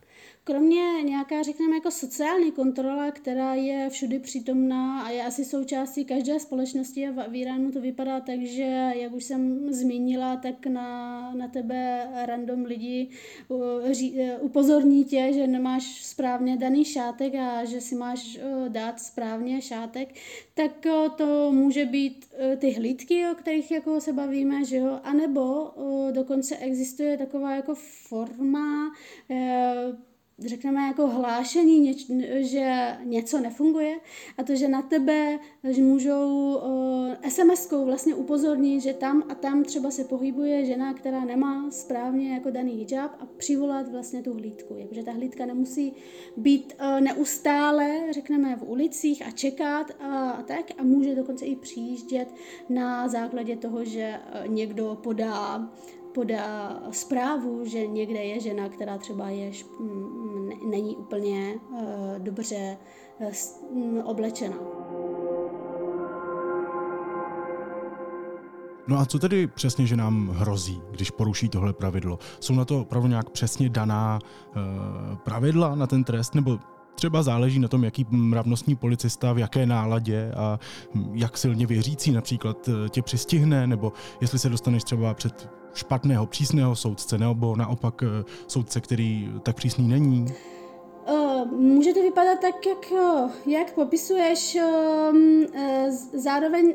Kromě 0.47 1.03
nějaká, 1.03 1.43
řekněme, 1.43 1.75
jako 1.75 1.91
sociální 1.91 2.53
kontrola, 2.53 3.11
která 3.11 3.55
je 3.55 3.91
všudy 3.91 4.19
přítomná 4.19 5.03
a 5.03 5.11
je 5.11 5.25
asi 5.25 5.45
součástí 5.45 6.05
každé 6.05 6.41
společnosti 6.41 7.09
a 7.09 7.29
v 7.29 7.37
Iránu 7.37 7.73
to 7.73 7.81
vypadá 7.81 8.21
tak, 8.21 8.41
že, 8.41 8.93
jak 8.95 9.13
už 9.13 9.25
jsem 9.25 9.73
zmínila, 9.73 10.37
tak 10.37 10.67
na, 10.67 11.33
na 11.35 11.49
tebe 11.49 12.09
random 12.27 12.65
lidi 12.65 13.09
upozorní 14.41 15.05
tě, 15.05 15.31
že 15.35 15.47
nemáš 15.47 16.05
správně 16.05 16.57
daný 16.57 16.85
šátek 16.85 17.35
a 17.35 17.65
že 17.65 17.81
si 17.81 17.95
máš 17.95 18.41
dát 18.69 19.01
správně 19.01 19.63
šátek, 19.63 20.15
tak 20.55 20.87
to 21.17 21.53
může 21.53 21.85
být 21.85 22.27
ty 22.59 22.71
hlídky, 22.71 23.27
o 23.33 23.35
kterých 23.35 23.71
jako 23.71 24.01
se 24.01 24.13
bavíme, 24.13 24.65
že 24.65 24.77
jo, 24.77 25.01
anebo 25.03 25.71
dokonce 26.13 26.57
existuje 26.57 27.19
taková 27.19 27.57
jako 27.57 27.75
forma 28.09 28.93
řekneme, 30.39 30.87
jako 30.87 31.07
hlášení, 31.07 31.81
něč, 31.81 32.11
že 32.39 32.97
něco 33.05 33.41
nefunguje 33.41 34.01
a 34.39 34.43
to, 34.43 34.57
že 34.57 34.69
na 34.69 34.83
tebe 34.83 35.39
že 35.71 35.83
můžou 35.83 36.55
uh, 36.55 37.15
SMS-kou 37.29 37.85
vlastně 37.85 38.15
upozornit, 38.15 38.81
že 38.81 38.93
tam 38.93 39.23
a 39.29 39.35
tam 39.35 39.65
třeba 39.65 39.91
se 39.91 40.05
pohybuje 40.05 40.65
žena, 40.65 40.95
která 40.95 41.25
nemá 41.25 41.71
správně 41.71 42.35
jako 42.35 42.51
daný 42.51 42.73
hijab 42.73 43.17
a 43.21 43.27
přivolat 43.27 43.89
vlastně 43.89 44.23
tu 44.23 44.35
hlídku. 44.35 44.77
Jakože 44.79 45.03
ta 45.03 45.13
hlídka 45.13 45.47
nemusí 45.47 45.93
být 46.37 46.75
uh, 46.81 47.01
neustále, 47.01 48.13
řekneme, 48.13 48.57
v 48.57 48.71
ulicích 48.71 49.27
a 49.27 49.31
čekat 49.31 49.91
a, 50.01 50.31
a 50.31 50.43
tak 50.43 50.65
a 50.79 50.83
může 50.83 51.15
dokonce 51.15 51.45
i 51.45 51.57
přijíždět 51.57 52.35
na 52.69 53.09
základě 53.09 53.57
toho, 53.57 53.85
že 53.85 54.21
uh, 54.45 54.49
někdo 54.49 54.99
podá 55.03 55.71
podá 56.15 56.81
zprávu, 56.91 57.65
že 57.65 57.87
někde 57.87 58.19
je 58.25 58.41
žena, 58.41 58.69
která 58.69 58.99
třeba 58.99 59.29
je, 59.29 59.51
není 60.67 60.97
úplně 60.97 61.55
uh, 61.55 61.79
dobře 62.19 62.77
uh, 63.19 64.01
oblečena. 64.05 64.57
No 68.89 68.99
a 68.99 69.07
co 69.07 69.19
tedy 69.19 69.47
přesně, 69.47 69.87
že 69.87 69.97
nám 69.97 70.29
hrozí, 70.29 70.83
když 70.91 71.11
poruší 71.11 71.49
tohle 71.49 71.73
pravidlo? 71.73 72.19
Jsou 72.41 72.55
na 72.55 72.65
to 72.65 72.81
opravdu 72.81 73.09
nějak 73.09 73.31
přesně 73.31 73.69
daná 73.69 74.19
uh, 74.19 75.17
pravidla 75.17 75.75
na 75.75 75.87
ten 75.87 76.05
trest, 76.05 76.35
nebo 76.35 76.59
třeba 76.95 77.23
záleží 77.23 77.59
na 77.59 77.69
tom, 77.69 77.85
jaký 77.85 78.07
mravnostní 78.11 78.77
policista, 78.77 79.33
v 79.33 79.39
jaké 79.39 79.67
náladě 79.67 80.33
a 80.37 80.59
jak 81.13 81.39
silně 81.39 81.67
věřící 81.67 82.13
například 82.13 82.69
tě 82.89 83.03
přistihne, 83.03 83.67
nebo 83.67 83.93
jestli 84.21 84.39
se 84.39 84.49
dostaneš 84.49 84.85
třeba 84.85 85.15
před 85.15 85.64
špatného, 85.75 86.27
přísného 86.27 86.77
soudce, 86.77 87.19
nebo 87.19 87.57
naopak 87.57 88.03
eh, 88.03 88.25
soudce, 88.47 88.81
který 88.81 89.33
tak 89.43 89.57
přísný 89.57 89.89
není? 89.89 90.27
Uh, 91.11 91.53
může 91.53 91.95
to 91.95 92.03
vypadat 92.03 92.41
tak, 92.41 92.67
jak, 92.67 92.93
eh, 92.93 93.51
jak 93.51 93.75
popisuješ. 93.75 94.57
Uh, 94.57 95.17
zároveň 96.13 96.75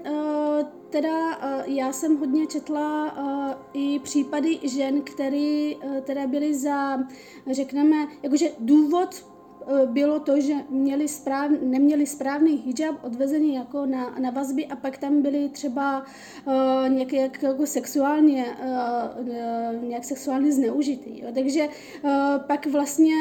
teda 0.89 1.37
já 1.65 1.93
jsem 1.93 2.17
hodně 2.17 2.47
četla 2.47 3.13
i 3.73 3.99
případy 3.99 4.59
žen, 4.63 5.01
které 5.01 5.71
teda 6.01 6.27
byly 6.27 6.55
za, 6.55 6.97
řekneme, 7.51 8.07
jakože 8.23 8.49
důvod 8.59 9.09
Eh, 9.15 9.38
bylo 9.85 10.19
to, 10.19 10.41
že 10.41 10.53
měli 10.69 11.07
správ, 11.07 11.51
neměli 11.61 12.05
správný 12.05 12.55
hijab 12.55 13.03
odvezený 13.03 13.55
jako 13.55 13.85
na, 13.85 14.15
na 14.19 14.29
vazby 14.29 14.65
a 14.65 14.75
pak 14.75 14.97
tam 14.97 15.21
byly 15.21 15.49
třeba 15.49 16.05
uh, 16.45 16.89
nějak 16.89 17.13
jako 17.13 17.65
sexuálně, 17.65 18.45
uh, 18.45 19.83
nějak 19.83 20.03
sexuálně 20.03 20.51
zneužitý. 20.51 21.19
Jo. 21.19 21.27
Takže 21.33 21.67
uh, 21.67 22.11
pak 22.47 22.65
vlastně 22.65 23.15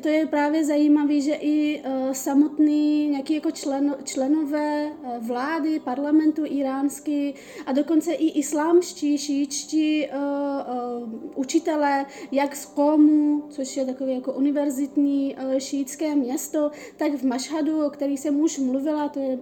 to 0.00 0.08
je 0.08 0.26
právě 0.26 0.64
zajímavé, 0.64 1.20
že 1.20 1.34
i 1.34 1.82
uh, 1.82 2.12
samotný 2.12 3.08
nějaký 3.08 3.34
jako 3.34 3.50
člen, 3.50 3.96
členové 4.04 4.90
uh, 4.90 5.26
vlády, 5.26 5.80
parlamentu 5.80 6.42
iránský 6.44 7.34
a 7.66 7.72
dokonce 7.72 8.12
i 8.12 8.38
islámští, 8.38 9.18
šíčtí 9.18 10.06
uh, 10.06 10.18
uh, 11.02 11.12
učitelé, 11.34 12.06
jak 12.32 12.56
z 12.56 12.66
Komu, 12.66 13.42
což 13.48 13.76
je 13.76 13.84
takové 13.84 14.12
jako 14.12 14.32
univerzitní 14.32 15.34
uh, 15.34 15.58
šítské 15.58 16.14
město, 16.14 16.70
tak 16.96 17.12
v 17.12 17.22
Mašhadu, 17.22 17.86
o 17.86 17.90
který 17.90 18.16
jsem 18.16 18.40
už 18.40 18.58
mluvila, 18.58 19.08
to 19.08 19.20
je 19.20 19.38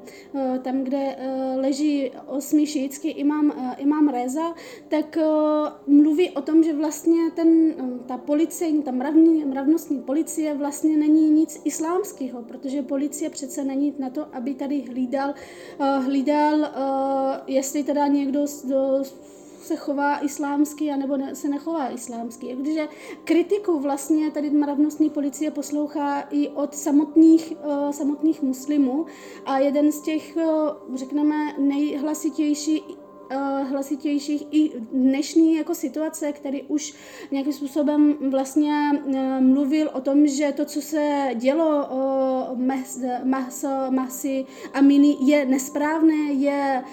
tam, 0.62 0.84
kde 0.84 1.16
leží 1.56 2.10
osmi 2.26 2.66
šítský 2.66 3.08
imám, 3.08 3.74
imám 3.78 4.08
Reza, 4.08 4.54
tak 4.88 5.18
mluví 5.86 6.30
o 6.30 6.42
tom, 6.42 6.62
že 6.62 6.72
vlastně 6.72 7.30
ten, 7.34 7.74
ta 8.06 8.18
policejní, 8.18 8.82
ta 8.82 8.90
mravní, 8.90 9.44
mravnostní 9.44 10.00
policie 10.00 10.35
policie 10.36 10.54
vlastně 10.54 10.96
není 10.96 11.30
nic 11.30 11.60
islámského, 11.64 12.42
protože 12.42 12.82
policie 12.82 13.30
přece 13.30 13.64
není 13.64 13.94
na 13.98 14.10
to, 14.10 14.26
aby 14.32 14.54
tady 14.54 14.80
hlídal, 14.80 15.34
uh, 15.80 16.04
hlídal 16.04 16.54
uh, 16.58 16.66
jestli 17.46 17.84
teda 17.84 18.06
někdo 18.06 18.44
do, 18.64 19.02
se 19.62 19.76
chová 19.76 20.24
islámsky, 20.24 20.90
anebo 20.90 21.16
ne, 21.16 21.34
se 21.34 21.48
nechová 21.48 21.88
islámsky. 21.88 22.56
Takže 22.56 22.88
kritiku 23.24 23.80
vlastně 23.80 24.30
tady 24.30 24.50
mravnostní 24.50 25.10
policie 25.10 25.50
poslouchá 25.50 26.20
i 26.20 26.48
od 26.48 26.74
samotných, 26.74 27.52
uh, 27.64 27.90
samotných 27.90 28.42
muslimů 28.42 29.06
a 29.44 29.58
jeden 29.58 29.92
z 29.92 30.00
těch, 30.00 30.36
uh, 30.36 30.96
řekneme, 30.96 31.52
nejhlasitější 31.58 32.82
hlasitějších 33.70 34.46
i 34.50 34.70
dnešní 34.92 35.56
jako 35.56 35.74
situace, 35.74 36.32
který 36.32 36.62
už 36.62 36.94
nějakým 37.30 37.52
způsobem 37.52 38.14
vlastně 38.30 38.72
mluvil 39.40 39.90
o 39.92 40.00
tom, 40.00 40.26
že 40.26 40.52
to, 40.56 40.64
co 40.64 40.80
se 40.80 41.30
dělo 41.34 41.88
Mahsi 43.90 44.46
Amini 44.74 45.16
je 45.20 45.44
nesprávné, 45.46 46.32
je 46.32 46.84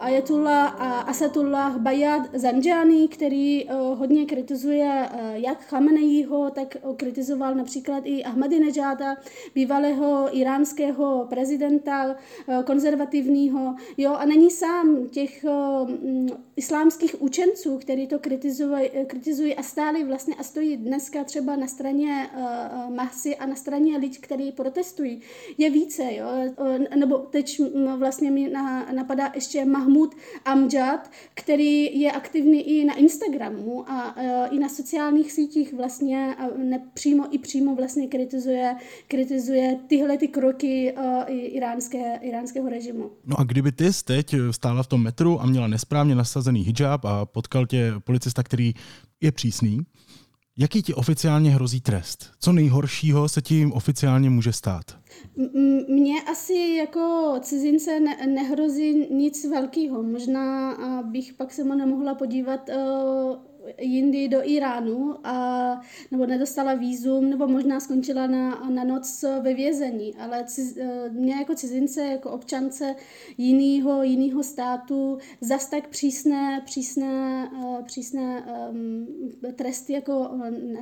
Ayatollah 0.00 0.76
Asadullah 1.08 1.78
Bayad 1.78 2.22
Zanjani, 2.34 3.08
který 3.08 3.68
hodně 3.94 4.26
kritizuje 4.26 5.08
jak 5.32 5.66
Khameneiho, 5.66 6.50
tak 6.50 6.76
kritizoval 6.96 7.54
například 7.54 8.02
i 8.06 8.24
Ahmadinejada, 8.24 9.16
bývalého 9.54 10.28
iránského 10.38 11.26
prezidenta 11.30 12.16
konzervativního, 12.64 13.74
jo, 13.96 14.12
a 14.12 14.24
není 14.24 14.50
sám 14.50 14.91
těch 15.10 15.44
islámských 16.56 17.22
učenců, 17.22 17.78
který 17.78 18.06
to 18.06 18.18
kritizují, 18.18 18.90
kritizují 19.06 19.54
a 19.54 19.62
stáli 19.62 20.04
vlastně 20.04 20.34
a 20.34 20.42
stojí 20.42 20.76
dneska 20.76 21.24
třeba 21.24 21.56
na 21.56 21.66
straně 21.66 22.30
uh, 22.36 22.94
Mahsi 22.94 23.36
a 23.36 23.46
na 23.46 23.54
straně 23.54 23.98
lidí, 23.98 24.18
kteří 24.18 24.52
protestují, 24.52 25.20
je 25.58 25.70
více. 25.70 26.02
Jo? 26.14 26.26
Nebo 26.96 27.18
teď 27.18 27.60
vlastně 27.96 28.30
mi 28.30 28.52
napadá 28.94 29.32
ještě 29.34 29.64
Mahmud 29.64 30.14
Amjad, 30.44 31.10
který 31.34 32.00
je 32.00 32.12
aktivní 32.12 32.80
i 32.80 32.84
na 32.84 32.94
Instagramu 32.94 33.90
a 33.90 34.14
i 34.50 34.58
na 34.58 34.68
sociálních 34.68 35.32
sítích 35.32 35.74
vlastně 35.74 36.34
a 36.34 36.48
nepřímo 36.56 37.24
i 37.30 37.38
přímo 37.38 37.74
vlastně 37.74 38.08
kritizuje, 38.08 38.76
kritizuje 39.08 39.78
tyhle 39.86 40.18
ty 40.18 40.28
kroky 40.28 40.94
iránské, 41.28 42.18
iránského 42.22 42.68
režimu. 42.68 43.10
No 43.26 43.40
a 43.40 43.44
kdyby 43.44 43.72
ty 43.72 43.84
teď 44.04 44.34
stála 44.50 44.81
v 44.82 44.86
tom 44.86 45.02
metru 45.02 45.42
a 45.42 45.46
měla 45.46 45.66
nesprávně 45.66 46.14
nasazený 46.14 46.60
hijab 46.60 47.04
a 47.04 47.26
potkal 47.26 47.66
tě 47.66 47.94
policista, 48.04 48.42
který 48.42 48.74
je 49.20 49.32
přísný, 49.32 49.80
Jaký 50.58 50.82
ti 50.82 50.94
oficiálně 50.94 51.50
hrozí 51.50 51.80
trest? 51.80 52.30
Co 52.40 52.52
nejhoršího 52.52 53.28
se 53.28 53.42
tím 53.42 53.72
oficiálně 53.72 54.30
může 54.30 54.52
stát? 54.52 54.84
Mně 55.88 56.22
asi 56.22 56.76
jako 56.78 57.34
cizince 57.40 58.00
ne- 58.00 58.26
nehrozí 58.26 59.14
nic 59.14 59.44
velkého. 59.50 60.02
Možná 60.02 60.76
bych 61.02 61.32
pak 61.32 61.52
se 61.52 61.64
mu 61.64 61.74
nemohla 61.74 62.14
podívat 62.14 62.68
uh, 62.68 63.36
jindy 63.80 64.28
do 64.28 64.48
Iránu, 64.48 65.14
a, 65.24 65.80
nebo 66.10 66.26
nedostala 66.26 66.74
výzum, 66.74 67.30
nebo 67.30 67.48
možná 67.48 67.80
skončila 67.80 68.26
na, 68.26 68.70
na 68.70 68.84
noc 68.84 69.24
ve 69.42 69.54
vězení. 69.54 70.14
Ale 70.14 70.44
ciz, 70.44 70.76
e, 70.76 71.08
mě 71.10 71.34
jako 71.34 71.54
cizince, 71.54 72.06
jako 72.06 72.30
občance 72.30 72.94
jiného, 73.38 74.02
jiného 74.02 74.42
státu, 74.42 75.18
zas 75.40 75.70
tak 75.70 75.88
přísné, 75.88 76.62
přísné, 76.64 77.50
e, 77.80 77.82
přísné 77.82 78.44
um, 78.70 79.06
tresty 79.54 79.92
jako 79.92 80.30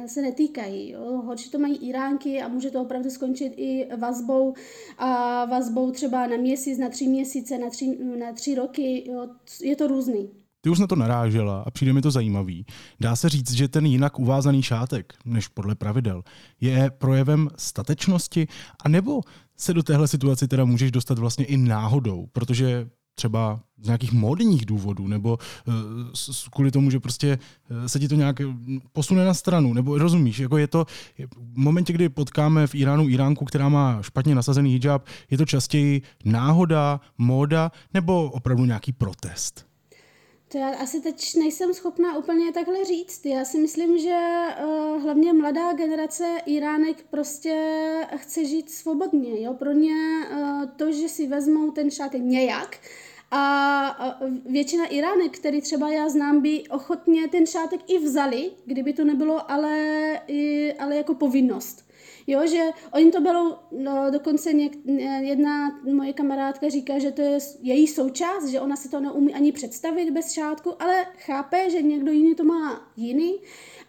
se 0.06 0.22
netýkají. 0.22 0.90
Jo. 0.90 1.22
Horší 1.24 1.50
to 1.50 1.58
mají 1.58 1.76
Iránky 1.76 2.42
a 2.42 2.48
může 2.48 2.70
to 2.70 2.82
opravdu 2.82 3.10
skončit 3.10 3.52
i 3.56 3.88
vazbou 3.96 4.54
a 4.98 5.44
vazbou 5.44 5.90
třeba 5.90 6.26
na 6.26 6.36
měsíc, 6.36 6.78
na 6.78 6.88
tři 6.88 7.06
měsíce, 7.06 7.58
na 7.58 7.70
tři, 7.70 7.98
na 8.18 8.32
tři 8.32 8.54
roky. 8.54 9.10
Jo. 9.10 9.28
Je 9.62 9.76
to 9.76 9.86
různý. 9.86 10.39
Ty 10.60 10.70
už 10.70 10.78
na 10.78 10.86
to 10.86 10.96
narážela 10.96 11.62
a 11.66 11.70
přijde 11.70 11.92
mi 11.92 12.02
to 12.02 12.10
zajímavý. 12.10 12.66
Dá 13.00 13.16
se 13.16 13.28
říct, 13.28 13.52
že 13.52 13.68
ten 13.68 13.86
jinak 13.86 14.18
uvázaný 14.18 14.62
šátek, 14.62 15.14
než 15.24 15.48
podle 15.48 15.74
pravidel, 15.74 16.22
je 16.60 16.90
projevem 16.90 17.48
statečnosti, 17.56 18.48
a 18.84 18.88
nebo 18.88 19.20
se 19.56 19.74
do 19.74 19.82
téhle 19.82 20.08
situace 20.08 20.48
teda 20.48 20.64
můžeš 20.64 20.90
dostat 20.90 21.18
vlastně 21.18 21.44
i 21.44 21.56
náhodou, 21.56 22.26
protože 22.32 22.88
třeba 23.14 23.60
z 23.82 23.86
nějakých 23.86 24.12
modních 24.12 24.66
důvodů, 24.66 25.08
nebo 25.08 25.38
uh, 25.66 25.74
kvůli 26.52 26.70
tomu, 26.70 26.90
že 26.90 27.00
prostě 27.00 27.38
uh, 27.70 27.86
se 27.86 27.98
ti 27.98 28.08
to 28.08 28.14
nějak 28.14 28.36
posune 28.92 29.24
na 29.24 29.34
stranu, 29.34 29.74
nebo 29.74 29.98
rozumíš, 29.98 30.38
jako 30.38 30.58
je 30.58 30.66
to, 30.66 30.86
v 31.36 31.58
momentě, 31.58 31.92
kdy 31.92 32.08
potkáme 32.08 32.66
v 32.66 32.74
Iránu 32.74 33.08
Iránku, 33.08 33.44
která 33.44 33.68
má 33.68 34.02
špatně 34.02 34.34
nasazený 34.34 34.72
hijab, 34.72 35.06
je 35.30 35.38
to 35.38 35.44
častěji 35.44 36.02
náhoda, 36.24 37.00
móda, 37.18 37.72
nebo 37.94 38.30
opravdu 38.30 38.64
nějaký 38.64 38.92
protest? 38.92 39.69
To 40.52 40.58
já 40.58 40.68
asi 40.68 41.00
teď 41.00 41.36
nejsem 41.36 41.74
schopná 41.74 42.18
úplně 42.18 42.52
takhle 42.52 42.84
říct. 42.84 43.26
Já 43.26 43.44
si 43.44 43.58
myslím, 43.58 43.98
že 43.98 44.18
uh, 44.64 45.02
hlavně 45.02 45.32
mladá 45.32 45.72
generace 45.72 46.40
Iránek 46.46 46.96
prostě 47.10 47.54
chce 48.16 48.44
žít 48.44 48.70
svobodně. 48.70 49.42
Jo? 49.42 49.54
Pro 49.54 49.72
ně 49.72 49.94
uh, 50.32 50.64
to, 50.76 50.92
že 50.92 51.08
si 51.08 51.26
vezmou 51.26 51.70
ten 51.70 51.90
šátek 51.90 52.22
nějak, 52.22 52.78
a 53.30 54.20
většina 54.46 54.86
Iránek, 54.86 55.38
který 55.38 55.60
třeba 55.60 55.90
já 55.90 56.08
znám, 56.08 56.40
by 56.40 56.62
ochotně 56.70 57.28
ten 57.28 57.46
šátek 57.46 57.80
i 57.86 57.98
vzali, 57.98 58.50
kdyby 58.66 58.92
to 58.92 59.04
nebylo 59.04 59.50
ale, 59.50 60.20
ale 60.78 60.96
jako 60.96 61.14
povinnost. 61.14 61.89
Jo, 62.30 62.46
že 62.46 62.64
oni 62.92 63.12
to 63.12 63.20
bylo, 63.20 63.58
no, 63.72 64.10
dokonce 64.10 64.52
něk, 64.52 64.72
jedna 65.20 65.80
moje 65.92 66.12
kamarádka 66.12 66.68
říká, 66.68 66.98
že 66.98 67.12
to 67.12 67.22
je 67.22 67.38
její 67.60 67.86
součást, 67.86 68.46
že 68.46 68.60
ona 68.60 68.76
si 68.76 68.88
to 68.88 69.00
neumí 69.00 69.34
ani 69.34 69.52
představit 69.52 70.10
bez 70.10 70.32
šátku, 70.32 70.82
ale 70.82 71.06
chápe, 71.18 71.70
že 71.70 71.82
někdo 71.82 72.12
jiný 72.12 72.34
to 72.34 72.44
má 72.44 72.92
jiný 72.96 73.40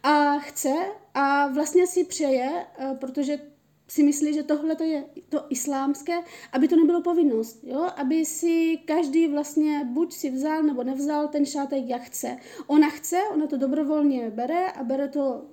a 0.04 0.40
chce 0.40 0.74
a 1.14 1.48
vlastně 1.48 1.88
si 1.88 2.04
přeje, 2.04 2.66
eh, 2.78 2.98
protože 3.00 3.51
si 3.92 4.04
myslí, 4.04 4.34
že 4.34 4.44
tohle 4.44 4.76
to 4.76 4.84
je 4.84 5.04
to 5.30 5.46
islámské, 5.50 6.14
aby 6.52 6.68
to 6.68 6.76
nebylo 6.76 7.02
povinnost, 7.02 7.60
jo? 7.64 7.88
aby 7.98 8.26
si 8.26 8.78
každý 8.86 9.28
vlastně 9.28 9.82
buď 9.86 10.14
si 10.14 10.30
vzal 10.30 10.64
nebo 10.64 10.84
nevzal 10.84 11.28
ten 11.28 11.46
šátek, 11.46 11.84
jak 11.88 12.02
chce. 12.02 12.38
Ona 12.68 12.90
chce, 12.90 13.18
ona 13.34 13.48
to 13.48 13.58
dobrovolně 13.58 14.30
bere 14.30 14.72
a 14.72 14.84
bere 14.84 15.08
to 15.08 15.46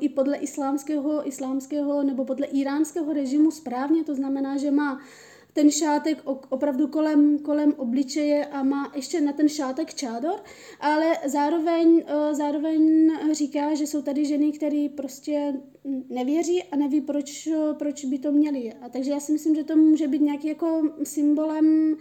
i 0.00 0.08
podle 0.08 0.36
islámského, 0.36 1.28
islámského 1.28 2.02
nebo 2.02 2.24
podle 2.24 2.46
iránského 2.46 3.12
režimu 3.12 3.50
správně, 3.50 4.04
to 4.04 4.14
znamená, 4.14 4.56
že 4.56 4.70
má 4.70 5.00
ten 5.54 5.70
šátek 5.70 6.22
opravdu 6.48 6.88
kolem, 6.88 7.38
kolem 7.38 7.74
obličeje 7.76 8.46
a 8.46 8.62
má 8.62 8.92
ještě 8.94 9.20
na 9.20 9.32
ten 9.32 9.48
šátek 9.48 9.94
čádor, 9.94 10.40
ale 10.80 11.18
zároveň, 11.26 12.02
eh, 12.06 12.34
zároveň 12.34 13.10
říká, 13.32 13.74
že 13.74 13.86
jsou 13.86 14.02
tady 14.02 14.24
ženy, 14.24 14.52
které 14.52 14.88
prostě 14.96 15.54
nevěří 16.08 16.62
a 16.62 16.76
neví, 16.76 17.00
proč, 17.00 17.48
proč 17.78 18.04
by 18.04 18.18
to 18.18 18.32
měli. 18.32 18.72
A 18.72 18.88
takže 18.88 19.10
já 19.10 19.20
si 19.20 19.32
myslím, 19.32 19.54
že 19.54 19.64
to 19.64 19.76
může 19.76 20.08
být 20.08 20.20
nějaký 20.22 20.48
jako 20.48 20.82
symbolem 21.02 21.96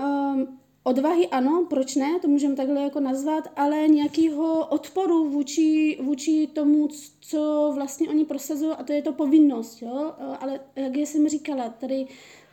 um, 0.00 0.58
odvahy, 0.82 1.28
ano, 1.28 1.66
proč 1.70 1.96
ne, 1.96 2.18
to 2.20 2.28
můžeme 2.28 2.56
takhle 2.56 2.82
jako 2.82 3.00
nazvat, 3.00 3.48
ale 3.56 3.88
nějakého 3.88 4.66
odporu 4.66 5.30
vůči, 5.30 5.98
vůči 6.02 6.46
tomu, 6.46 6.88
co 7.20 7.72
vlastně 7.74 8.08
oni 8.08 8.24
prosazují 8.24 8.72
a 8.78 8.82
to 8.82 8.92
je 8.92 9.02
to 9.02 9.12
povinnost, 9.12 9.82
jo, 9.82 10.14
ale 10.40 10.60
jak 10.76 10.96
jsem 10.96 11.28
říkala, 11.28 11.68
tady 11.68 12.06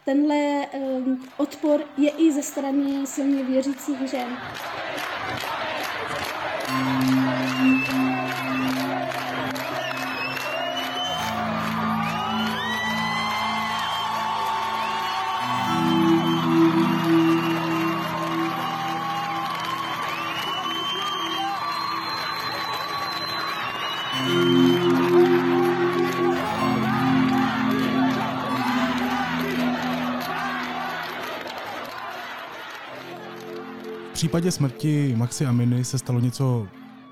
tenhle 0.05 0.67
um, 0.73 1.27
odpor 1.37 1.81
je 1.97 2.09
i 2.09 2.31
ze 2.31 2.43
strany 2.43 3.07
silně 3.07 3.43
věřících 3.43 4.09
žen. 4.09 4.37
Případě 34.15 34.51
smrti 34.51 35.13
Maxi 35.17 35.45
Aminy 35.45 35.83
se 35.83 35.97
stalo 35.97 36.19
něco 36.19 36.67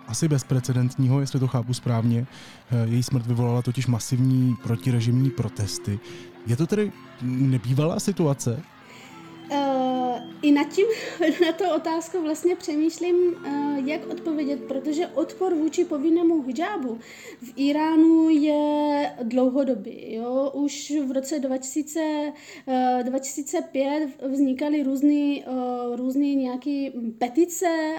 asi 0.08 0.28
bezprecedentního, 0.28 1.20
jestli 1.20 1.40
to 1.40 1.48
chápu 1.48 1.74
správně. 1.74 2.28
Eh, 2.72 2.88
její 2.88 3.04
smrt 3.04 3.28
vyvolala 3.28 3.62
totiž 3.62 3.88
masivní 3.88 4.56
protirežimní 4.64 5.30
protesty. 5.30 6.00
Je 6.48 6.56
to 6.56 6.68
tedy 6.68 6.92
nebývalá 7.22 8.00
situace? 8.00 8.64
I 10.42 10.52
nad 10.52 10.70
tím, 10.70 10.86
na 11.46 11.52
to 11.52 11.76
otázku 11.76 12.22
vlastně 12.22 12.56
přemýšlím, 12.56 13.16
eh, 13.46 13.82
jak 13.86 14.10
odpovědět, 14.12 14.60
protože 14.68 15.08
odpor 15.08 15.54
vůči 15.54 15.86
povinnému 15.86 16.42
hijabu 16.42 17.00
v 17.42 17.54
Iránu 17.56 18.30
je 18.30 19.16
dlouhodobý. 19.24 20.14
Jo? 20.14 20.52
Už 20.54 20.94
v 21.08 21.12
roce 21.12 21.40
2000, 21.40 22.34
2005 23.04 24.10
eh, 24.20 24.28
vznikaly 24.28 24.84
různé 24.84 25.40
eh, 25.40 25.96
různý 25.96 26.36
nějaké 26.36 26.92
petice, 27.18 27.96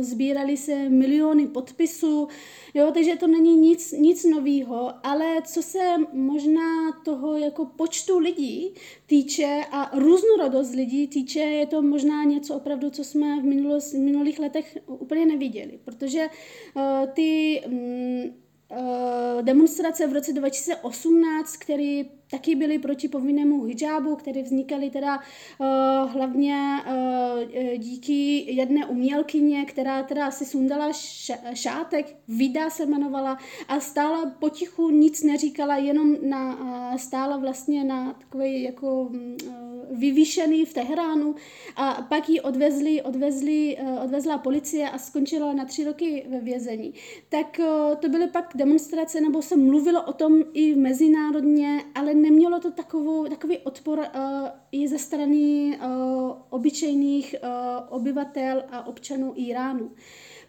sbíraly 0.00 0.56
se 0.56 0.88
miliony 0.88 1.46
podpisů, 1.46 2.28
jo? 2.74 2.90
takže 2.94 3.16
to 3.16 3.26
není 3.26 3.56
nic, 3.56 3.92
nic 3.92 4.24
nového, 4.24 4.92
ale 5.02 5.42
co 5.44 5.62
se 5.62 5.96
možná 6.12 6.92
toho 7.04 7.36
jako 7.36 7.64
počtu 7.64 8.18
lidí 8.18 8.74
týče 9.06 9.60
a 9.72 9.90
různorodost 9.98 10.74
lidí 10.74 11.08
týče, 11.16 11.40
je 11.40 11.66
to 11.66 11.82
možná 11.82 12.24
něco 12.24 12.54
opravdu, 12.54 12.90
co 12.90 13.04
jsme 13.04 13.40
v, 13.40 13.44
minulost, 13.44 13.92
v 13.92 13.98
minulých 13.98 14.38
letech 14.38 14.78
úplně 14.86 15.26
neviděli, 15.26 15.78
protože 15.84 16.28
uh, 16.28 16.82
ty 17.12 17.60
um, 17.66 18.34
demonstrace 19.42 20.06
v 20.06 20.12
roce 20.12 20.32
2018, 20.32 21.56
které 21.56 22.02
taky 22.30 22.54
byly 22.54 22.78
proti 22.78 23.08
povinnému 23.08 23.64
hijabu, 23.64 24.16
které 24.16 24.42
vznikaly 24.42 24.90
teda 24.90 25.18
uh, 25.18 25.66
hlavně 26.10 26.56
uh, 26.86 27.78
díky 27.78 28.52
jedné 28.54 28.86
umělkyně, 28.86 29.64
která 29.64 30.02
teda 30.02 30.30
si 30.30 30.44
sundala 30.44 30.92
šátek, 31.54 32.16
Vida 32.28 32.70
se 32.70 32.82
jmenovala 32.82 33.38
a 33.68 33.80
stála 33.80 34.30
potichu, 34.38 34.90
nic 34.90 35.22
neříkala, 35.22 35.76
jenom 35.76 36.16
na, 36.22 36.60
uh, 36.60 36.96
stála 36.96 37.36
vlastně 37.36 37.84
na 37.84 38.12
takový 38.12 38.62
jako 38.62 39.02
uh, 39.02 39.18
vyvýšený 39.90 40.64
v 40.64 40.74
Teheránu 40.74 41.34
a 41.76 42.06
pak 42.08 42.28
ji 42.28 42.40
odvezli, 42.40 43.02
odvezli, 43.02 43.76
uh, 43.82 44.04
odvezla 44.04 44.38
policie 44.38 44.90
a 44.90 44.98
skončila 44.98 45.52
na 45.52 45.64
tři 45.64 45.84
roky 45.84 46.26
ve 46.28 46.40
vězení. 46.40 46.94
Tak 47.28 47.60
uh, 47.60 47.96
to 47.96 48.08
byly 48.08 48.26
pak 48.26 48.52
demonstrace, 48.54 49.20
nebo 49.20 49.42
se 49.42 49.56
mluvilo 49.56 50.02
o 50.02 50.12
tom 50.12 50.42
i 50.52 50.74
mezinárodně, 50.74 51.82
ale 51.94 52.14
nemělo 52.22 52.60
to 52.60 52.70
takovou, 52.70 53.28
takový 53.28 53.58
odpor 53.58 53.98
uh, 53.98 54.04
i 54.72 54.88
ze 54.88 54.98
strany 54.98 55.78
uh, 55.78 56.32
obyčejných 56.50 57.34
uh, 57.42 57.48
obyvatel 57.88 58.64
a 58.70 58.86
občanů 58.86 59.32
Iránu. 59.36 59.90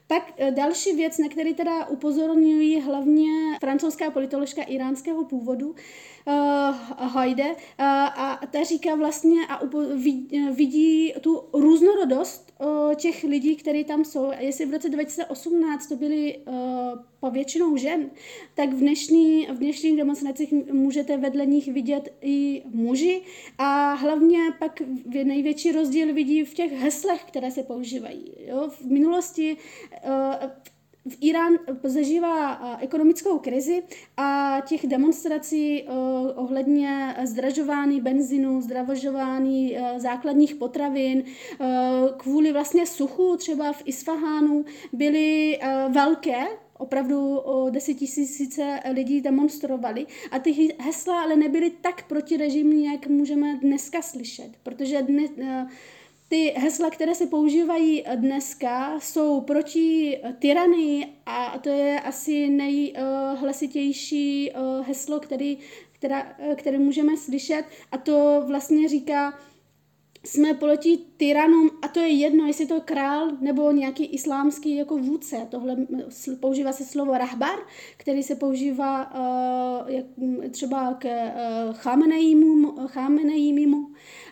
Pak 0.07 0.33
další 0.49 0.95
věc, 0.95 1.17
na 1.17 1.29
který 1.29 1.53
teda 1.53 1.85
upozorňují 1.85 2.81
hlavně 2.81 3.29
francouzská 3.59 4.11
politoložka 4.11 4.63
iránského 4.63 5.25
původu, 5.25 5.69
uh, 5.69 5.75
Hajde, 6.97 7.45
uh, 7.45 7.55
a 7.79 8.39
ta 8.51 8.63
říká 8.63 8.95
vlastně 8.95 9.47
a 9.47 9.65
upo- 9.65 10.55
vidí 10.55 11.13
tu 11.21 11.43
různorodost 11.53 12.53
uh, 12.59 12.93
těch 12.93 13.23
lidí, 13.23 13.55
kteří 13.55 13.83
tam 13.83 14.05
jsou. 14.05 14.31
Jestli 14.39 14.65
v 14.65 14.71
roce 14.71 14.89
2018 14.89 15.87
to 15.87 15.95
byly 15.95 16.37
uh, 16.37 16.53
povětšinou 17.19 17.77
žen, 17.77 18.09
tak 18.55 18.69
v, 18.69 18.79
dnešní, 18.79 19.47
v 19.47 19.57
dnešních 19.57 19.97
demonstracích 19.97 20.53
můžete 20.71 21.17
vedle 21.17 21.45
nich 21.45 21.67
vidět 21.67 22.13
i 22.21 22.63
muži 22.65 23.21
a 23.57 23.93
hlavně 23.93 24.39
pak 24.59 24.81
největší 25.23 25.71
rozdíl 25.71 26.13
vidí 26.13 26.43
v 26.43 26.53
těch 26.53 26.71
heslech, 26.71 27.23
které 27.23 27.51
se 27.51 27.63
používají. 27.63 28.31
Jo? 28.47 28.69
V 28.69 28.85
minulosti 28.85 29.57
uh, 30.05 30.49
v 31.09 31.17
Irán 31.21 31.53
zažívá 31.83 32.59
ekonomickou 32.79 33.39
krizi 33.39 33.83
a 34.17 34.57
těch 34.67 34.87
demonstrací 34.87 35.83
ohledně 36.35 37.15
zdražování 37.23 38.01
benzinu, 38.01 38.61
zdražování 38.61 39.77
základních 39.97 40.55
potravin, 40.55 41.23
kvůli 42.17 42.51
vlastně 42.51 42.85
suchu 42.85 43.37
třeba 43.37 43.73
v 43.73 43.81
Isfahánu 43.85 44.65
byly 44.93 45.59
velké, 45.89 46.45
opravdu 46.77 47.37
o 47.37 47.69
desetitisíce 47.69 48.79
lidí 48.93 49.21
demonstrovali 49.21 50.05
a 50.31 50.39
ty 50.39 50.75
hesla 50.79 51.21
ale 51.21 51.35
nebyly 51.35 51.69
tak 51.69 52.07
protirežimní, 52.07 52.85
jak 52.85 53.07
můžeme 53.07 53.55
dneska 53.55 54.01
slyšet, 54.01 54.49
protože 54.63 55.01
dnes, 55.01 55.31
ty 56.27 56.53
hesla, 56.57 56.89
které 56.89 57.15
se 57.15 57.25
používají 57.25 58.03
dneska, 58.15 58.99
jsou 58.99 59.41
proti 59.41 60.19
tyranii 60.39 61.05
a 61.25 61.59
to 61.59 61.69
je 61.69 61.99
asi 61.99 62.49
nejhlasitější 62.49 64.51
heslo, 64.81 65.19
který, 65.19 65.57
která, 65.91 66.35
které 66.55 66.77
můžeme 66.77 67.17
slyšet 67.17 67.63
a 67.91 67.97
to 67.97 68.43
vlastně 68.47 68.89
říká 68.89 69.39
jsme 70.27 70.53
proti 70.53 70.99
tyranům 71.17 71.69
a 71.81 71.87
to 71.87 71.99
je 71.99 72.07
jedno, 72.07 72.47
jestli 72.47 72.65
to 72.65 72.81
král 72.81 73.31
nebo 73.41 73.71
nějaký 73.71 74.05
islámský 74.05 74.75
jako 74.75 74.97
vůdce. 74.97 75.47
Tohle 75.49 75.75
používá 76.39 76.71
se 76.71 76.85
slovo 76.85 77.17
rahbar, 77.17 77.59
který 77.97 78.23
se 78.23 78.35
používá 78.35 79.11
uh, 79.15 79.89
jak, 79.89 80.05
třeba 80.51 80.93
k 80.93 81.05
uh, 81.05 81.73
Chamenejímu, 81.73 82.87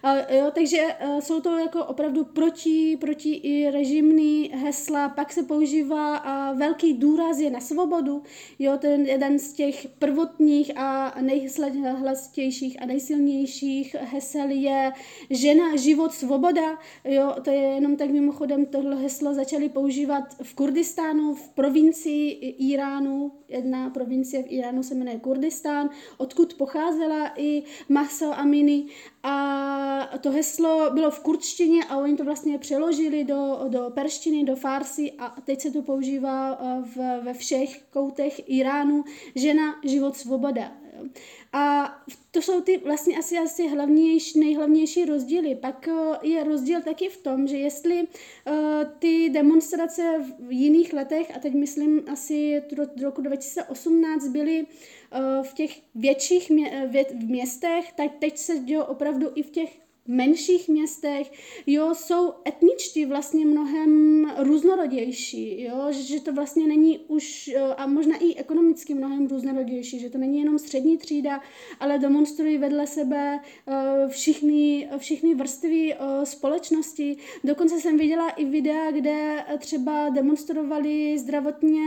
Uh, 0.03 0.38
jo, 0.38 0.51
takže 0.55 0.77
uh, 1.05 1.19
jsou 1.19 1.41
to 1.41 1.58
jako 1.58 1.86
opravdu 1.86 2.23
proti, 2.23 2.97
proti 3.01 3.34
i 3.34 3.71
režimní 3.71 4.51
hesla, 4.53 5.10
pak 5.10 5.34
se 5.34 5.43
používá 5.43 6.19
uh, 6.19 6.60
velký 6.60 6.93
důraz 6.93 7.39
je 7.39 7.49
na 7.49 7.60
svobodu, 7.60 8.23
jo, 8.60 8.77
ten 8.77 9.05
jeden 9.05 9.39
z 9.39 9.53
těch 9.53 9.88
prvotních 9.99 10.77
a 10.77 11.15
nejhlasitějších 11.21 12.81
a 12.81 12.86
nejsilnějších 12.86 13.95
hesel 13.95 14.49
je 14.49 14.91
žena, 15.29 15.75
život, 15.86 16.13
svoboda, 16.13 16.78
jo, 17.06 17.36
to 17.41 17.50
je 17.50 17.62
jenom 17.78 17.95
tak 17.95 18.10
mimochodem 18.10 18.65
tohle 18.65 18.95
heslo 18.95 19.34
začali 19.34 19.69
používat 19.69 20.24
v 20.43 20.54
Kurdistánu, 20.56 21.36
v 21.36 21.50
provincii 21.50 22.56
Iránu, 22.74 23.32
jedna 23.50 23.89
provincie 23.89 24.43
v 24.43 24.52
Iránu 24.52 24.84
se 24.84 24.95
jmenuje 24.95 25.19
Kurdistán, 25.19 25.89
odkud 26.17 26.54
pocházela 26.54 27.32
i 27.38 27.63
Mahsa 27.89 28.34
Amini 28.34 28.86
a 29.24 30.17
to 30.21 30.32
heslo 30.32 30.91
bylo 30.93 31.12
v 31.12 31.19
kurdštině 31.19 31.86
a 31.86 31.98
oni 31.98 32.17
to 32.17 32.24
vlastně 32.24 32.58
přeložili 32.58 33.24
do, 33.24 33.60
do 33.69 33.91
perštiny, 33.93 34.43
do 34.43 34.56
farsy 34.56 35.12
a 35.17 35.36
teď 35.45 35.62
se 35.62 35.71
to 35.71 35.82
používá 35.82 36.58
v, 36.95 36.95
ve 37.24 37.34
všech 37.34 37.84
koutech 37.93 38.50
Iránu. 38.50 39.04
Žena, 39.36 39.76
život, 39.84 40.17
svoboda. 40.17 40.71
A 41.57 41.95
to 42.31 42.41
jsou 42.41 42.61
ty 42.61 42.77
vlastně 42.77 43.17
asi, 43.17 43.37
asi 43.37 43.67
hlavnější, 43.67 44.39
nejhlavnější 44.39 45.05
rozdíly. 45.05 45.55
Pak 45.55 45.89
je 46.21 46.43
rozdíl 46.43 46.81
taky 46.81 47.09
v 47.09 47.17
tom, 47.17 47.47
že 47.47 47.57
jestli 47.57 48.01
uh, 48.01 48.55
ty 48.99 49.29
demonstrace 49.29 50.25
v 50.39 50.51
jiných 50.51 50.93
letech, 50.93 51.35
a 51.35 51.39
teď 51.39 51.53
myslím 51.53 52.03
asi 52.11 52.63
do 52.71 53.03
roku 53.03 53.21
2018, 53.21 54.27
byly 54.27 54.65
uh, 54.65 55.45
v 55.45 55.53
těch 55.53 55.81
větších 55.95 56.49
mě, 56.49 56.87
vě, 56.87 57.05
městech, 57.13 57.91
tak 57.91 58.11
teď 58.19 58.37
se 58.37 58.59
dělo 58.59 58.85
opravdu 58.85 59.31
i 59.35 59.43
v 59.43 59.49
těch 59.49 59.85
menších 60.07 60.69
městech, 60.69 61.31
jo, 61.67 61.95
jsou 61.95 62.33
etničtí 62.47 63.05
vlastně 63.05 63.45
mnohem 63.45 64.25
různorodější, 64.37 65.61
jo, 65.61 65.87
že 65.91 66.19
to 66.19 66.33
vlastně 66.33 66.67
není 66.67 66.99
už, 66.99 67.47
eh, 67.55 67.59
a 67.59 67.87
možná 67.87 68.17
i 68.17 68.35
ekonomicky 68.35 68.93
mnohem 68.93 69.27
různorodější, 69.27 69.99
že 69.99 70.09
to 70.09 70.17
není 70.17 70.39
jenom 70.39 70.59
střední 70.59 70.97
třída, 70.97 71.41
ale 71.79 71.99
demonstrují 71.99 72.57
vedle 72.57 72.87
sebe 72.87 73.39
eh, 73.67 74.07
všichni, 74.07 74.89
všichni 74.97 75.35
vrstvy 75.35 75.93
eh, 75.93 76.25
společnosti. 76.25 77.17
Dokonce 77.43 77.79
jsem 77.79 77.97
viděla 77.97 78.29
i 78.29 78.45
videa, 78.45 78.91
kde 78.91 79.45
třeba 79.59 80.09
demonstrovali 80.09 81.19
zdravotně 81.19 81.81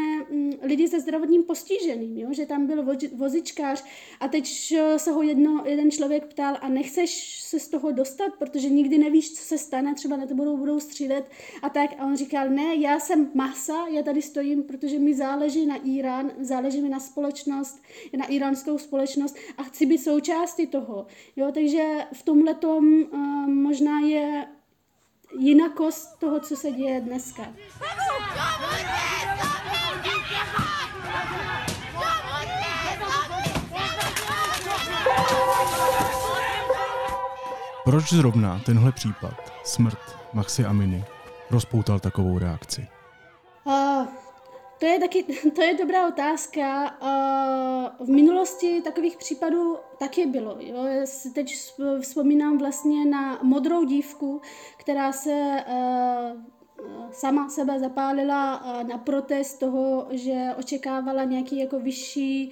lidi 0.63 0.89
se 0.89 1.01
zdravotním 1.01 1.43
postižením, 1.43 2.19
jo, 2.19 2.29
že 2.33 2.47
tam 2.47 2.67
byl 2.67 2.97
vozičkář 3.17 3.85
a 4.21 4.29
teď 4.29 4.75
se 4.97 5.11
ho 5.11 5.23
jedno, 5.23 5.63
jeden 5.67 5.91
člověk 5.91 6.27
ptal 6.27 6.57
a 6.61 6.69
nechceš 6.69 7.41
se 7.43 7.61
z 7.61 7.69
toho 7.69 7.93
dostat 7.93 8.08
dostat, 8.09 8.33
protože 8.39 8.69
nikdy 8.69 8.99
nevíš, 8.99 9.35
co 9.35 9.45
se 9.45 9.59
stane, 9.59 9.95
třeba 9.95 10.17
na 10.17 10.27
to 10.27 10.35
budou, 10.35 10.57
budou 10.57 10.81
střílet 10.81 11.31
a 11.63 11.69
tak. 11.69 11.91
A 11.99 12.05
on 12.05 12.17
říkal, 12.17 12.49
ne, 12.49 12.75
já 12.75 13.01
jsem 13.01 13.31
masa, 13.35 13.87
já 13.91 14.03
tady 14.03 14.23
stojím, 14.23 14.63
protože 14.63 14.99
mi 14.99 15.15
záleží 15.15 15.67
na 15.67 15.77
Irán, 15.77 16.31
záleží 16.41 16.81
mi 16.81 16.89
na 16.89 17.01
společnost, 17.01 17.83
na 18.19 18.27
iránskou 18.27 18.79
společnost 18.79 19.37
a 19.57 19.63
chci 19.63 19.87
být 19.87 19.99
součástí 19.99 20.67
toho. 20.67 21.07
Jo, 21.37 21.51
takže 21.55 21.83
v 22.13 22.23
tomhle 22.23 22.55
tom 22.55 23.03
uh, 23.03 23.47
možná 23.49 24.01
je 24.01 24.47
jinakost 25.39 26.19
toho, 26.19 26.41
co 26.41 26.57
se 26.57 26.71
děje 26.71 27.01
dneska. 27.01 27.55
Proč 37.89 38.13
zrovna 38.13 38.61
tenhle 38.67 38.93
případ, 38.93 39.35
smrt 39.65 39.99
Maxi 40.33 40.65
Aminy, 40.65 41.05
rozpoutal 41.51 41.99
takovou 41.99 42.39
reakci? 42.39 42.87
Uh, 43.65 44.07
to 44.81 44.87
je 44.87 44.99
taky, 44.99 45.23
to 45.55 45.63
je 45.63 45.75
dobrá 45.75 46.09
otázka. 46.09 46.95
Uh, 47.03 48.07
v 48.07 48.11
minulosti 48.11 48.81
takových 48.85 49.17
případů 49.17 49.77
taky 49.99 50.27
bylo. 50.27 50.57
Jo. 50.61 50.85
Já 50.85 51.07
si 51.07 51.31
teď 51.31 51.55
vzpomínám 52.01 52.59
vlastně 52.59 53.05
na 53.05 53.39
modrou 53.43 53.85
dívku, 53.85 54.41
která 54.77 55.13
se 55.13 55.65
uh, 55.69 56.58
sama 57.11 57.49
sebe 57.49 57.79
zapálila 57.79 58.63
na 58.89 58.99
protest 58.99 59.59
toho, 59.59 60.07
že 60.11 60.55
očekávala 60.59 61.25
nějaký 61.25 61.59
jako 61.59 61.81
vyšší 61.81 62.51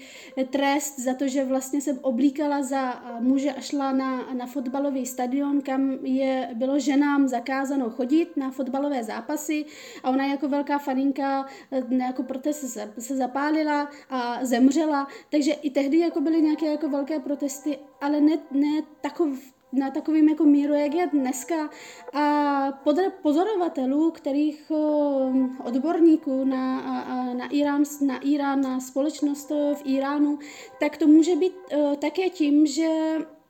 trest 0.51 0.99
za 0.99 1.15
to, 1.15 1.29
že 1.29 1.45
vlastně 1.45 1.81
se 1.81 1.93
oblíkala 1.93 2.63
za 2.63 3.03
muže 3.21 3.53
a 3.53 3.61
šla 3.61 3.93
na, 3.93 4.33
na 4.33 4.47
fotbalový 4.47 5.07
stadion, 5.07 5.61
kam 5.61 5.91
je, 6.03 6.51
bylo 6.55 6.79
ženám 6.79 7.29
zakázáno 7.29 7.91
chodit 7.91 8.37
na 8.37 8.51
fotbalové 8.51 9.05
zápasy. 9.05 9.65
A 10.03 10.11
ona 10.11 10.27
jako 10.27 10.49
velká 10.49 10.79
faninka 10.79 11.47
jako 11.91 12.23
protest 12.23 12.69
se, 12.69 12.93
se 12.99 13.17
zapálila 13.17 13.89
a 14.11 14.45
zemřela, 14.45 15.07
takže 15.31 15.53
i 15.53 15.71
tehdy 15.71 15.99
jako 15.99 16.21
byly 16.21 16.43
nějaké 16.43 16.67
jako 16.67 16.89
velké 16.89 17.21
protesty, 17.21 17.79
ale 18.01 18.21
ne, 18.21 18.39
ne 18.51 18.83
takov, 19.01 19.56
na 19.73 19.91
takovým 19.91 20.29
jako 20.29 20.45
míru, 20.45 20.75
jak 20.75 20.95
je 20.95 21.07
dneska. 21.07 21.71
A 22.13 22.73
podle 22.85 23.11
pozorovatelů, 23.11 24.11
kterých 24.11 24.73
odborníků 25.65 26.45
na, 26.45 26.83
na, 27.35 27.47
Irán, 27.47 27.83
na 28.07 28.19
Irán, 28.19 28.61
na 28.61 28.81
společnost 28.81 29.51
v 29.51 29.83
Iránu, 29.85 30.39
tak 30.81 30.97
to 30.97 31.07
může 31.07 31.37
být 31.37 31.55
také 31.99 32.31
tím, 32.31 32.67
že 32.67 32.89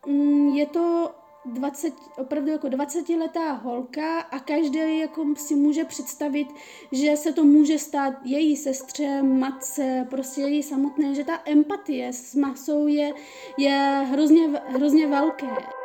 mm, 0.07 0.48
je 0.48 0.66
to 0.66 1.11
20, 1.46 1.94
opravdu 2.18 2.50
jako 2.50 2.66
20-letá 2.66 3.52
holka 3.52 4.20
a 4.20 4.38
každý 4.38 4.98
jako 4.98 5.24
si 5.37 5.55
může 5.55 5.85
představit, 5.85 6.48
že 6.92 7.16
se 7.16 7.33
to 7.33 7.44
může 7.44 7.79
stát 7.79 8.14
její 8.24 8.57
sestře, 8.57 9.22
matce, 9.22 10.07
prostě 10.11 10.40
její 10.40 10.62
samotné, 10.62 11.14
že 11.14 11.24
ta 11.24 11.40
empatie 11.44 12.12
s 12.12 12.35
masou 12.35 12.87
je, 12.87 13.12
je 13.59 14.07
hrozně, 14.11 14.48
hrozně 14.68 15.07
velké. 15.07 15.76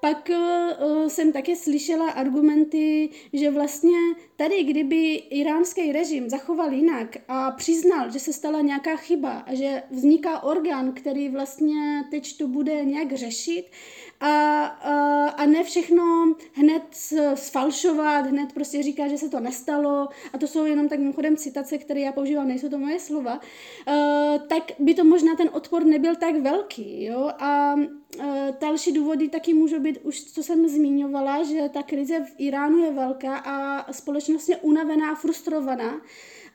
Pak 0.00 0.30
uh, 0.30 1.08
jsem 1.08 1.32
také 1.32 1.56
slyšela 1.56 2.10
argumenty, 2.10 3.10
že 3.32 3.50
vlastně 3.50 3.98
tady, 4.36 4.64
kdyby 4.64 5.14
iránský 5.14 5.92
režim 5.92 6.30
zachoval 6.30 6.72
jinak 6.72 7.16
a 7.28 7.50
přiznal, 7.50 8.10
že 8.10 8.18
se 8.18 8.32
stala 8.32 8.60
nějaká 8.60 8.96
chyba 8.96 9.30
a 9.30 9.54
že 9.54 9.82
vzniká 9.90 10.42
orgán, 10.42 10.92
který 10.92 11.28
vlastně 11.28 12.04
teď 12.10 12.38
to 12.38 12.48
bude 12.48 12.84
nějak 12.84 13.12
řešit 13.12 13.64
a, 14.20 14.64
a, 14.64 15.28
a 15.28 15.46
ne 15.46 15.64
všechno 15.64 16.34
hned 16.52 16.82
sfalšovat, 17.34 18.26
hned 18.26 18.52
prostě 18.52 18.82
říká, 18.82 19.08
že 19.08 19.18
se 19.18 19.28
to 19.28 19.40
nestalo 19.40 20.08
a 20.32 20.38
to 20.38 20.46
jsou 20.46 20.64
jenom 20.64 20.88
tak 20.88 20.98
mimochodem 20.98 21.36
citace, 21.36 21.78
které 21.78 22.00
já 22.00 22.12
používám, 22.12 22.48
nejsou 22.48 22.68
to 22.68 22.78
moje 22.78 22.98
slova, 22.98 23.34
uh, 23.34 23.94
tak 24.48 24.62
by 24.78 24.94
to 24.94 25.04
možná 25.04 25.36
ten 25.36 25.50
odpor 25.52 25.84
nebyl 25.84 26.16
tak 26.16 26.36
velký, 26.36 27.04
jo, 27.04 27.30
a 27.38 27.74
uh, 27.74 28.24
další 28.60 28.92
důvody 28.92 29.28
taky 29.28 29.54
můžou 29.54 29.80
být 29.80 29.98
už, 30.02 30.24
co 30.24 30.42
jsem 30.42 30.68
zmiňovala, 30.68 31.42
že 31.42 31.68
ta 31.72 31.82
krize 31.82 32.20
v 32.20 32.34
Iránu 32.38 32.78
je 32.78 32.92
velká 32.92 33.36
a 33.36 33.92
společnost 33.92 34.48
je 34.48 34.56
unavená, 34.56 35.14
frustrovaná 35.14 36.00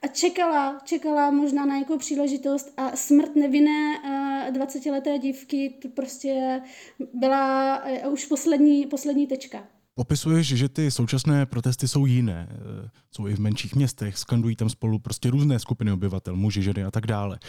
a 0.03 0.07
čekala, 0.07 0.79
čekala 0.83 1.31
možná 1.31 1.65
na 1.65 1.73
nějakou 1.75 1.97
příležitost 1.97 2.73
a 2.77 2.95
smrt 2.95 3.35
nevinné 3.35 3.99
20-leté 4.51 5.19
dívky 5.19 5.75
to 5.81 5.87
prostě 5.89 6.61
byla 7.13 7.75
eh, 7.75 8.07
už 8.07 8.25
poslední, 8.25 8.85
poslední 8.85 9.27
tečka. 9.27 9.63
Popisuješ, 9.95 10.47
že 10.47 10.69
ty 10.69 10.91
současné 10.91 11.45
protesty 11.45 11.87
jsou 11.87 12.05
jiné. 12.05 12.47
Eh, 12.51 12.89
jsou 13.11 13.27
i 13.27 13.35
v 13.35 13.39
menších 13.39 13.75
městech, 13.75 14.17
skandují 14.17 14.55
tam 14.55 14.69
spolu 14.69 14.99
prostě 14.99 15.29
různé 15.29 15.59
skupiny 15.59 15.91
obyvatel, 15.91 16.35
muži, 16.35 16.63
ženy 16.63 16.83
a 16.83 16.91
tak 16.91 17.07
dále. 17.07 17.39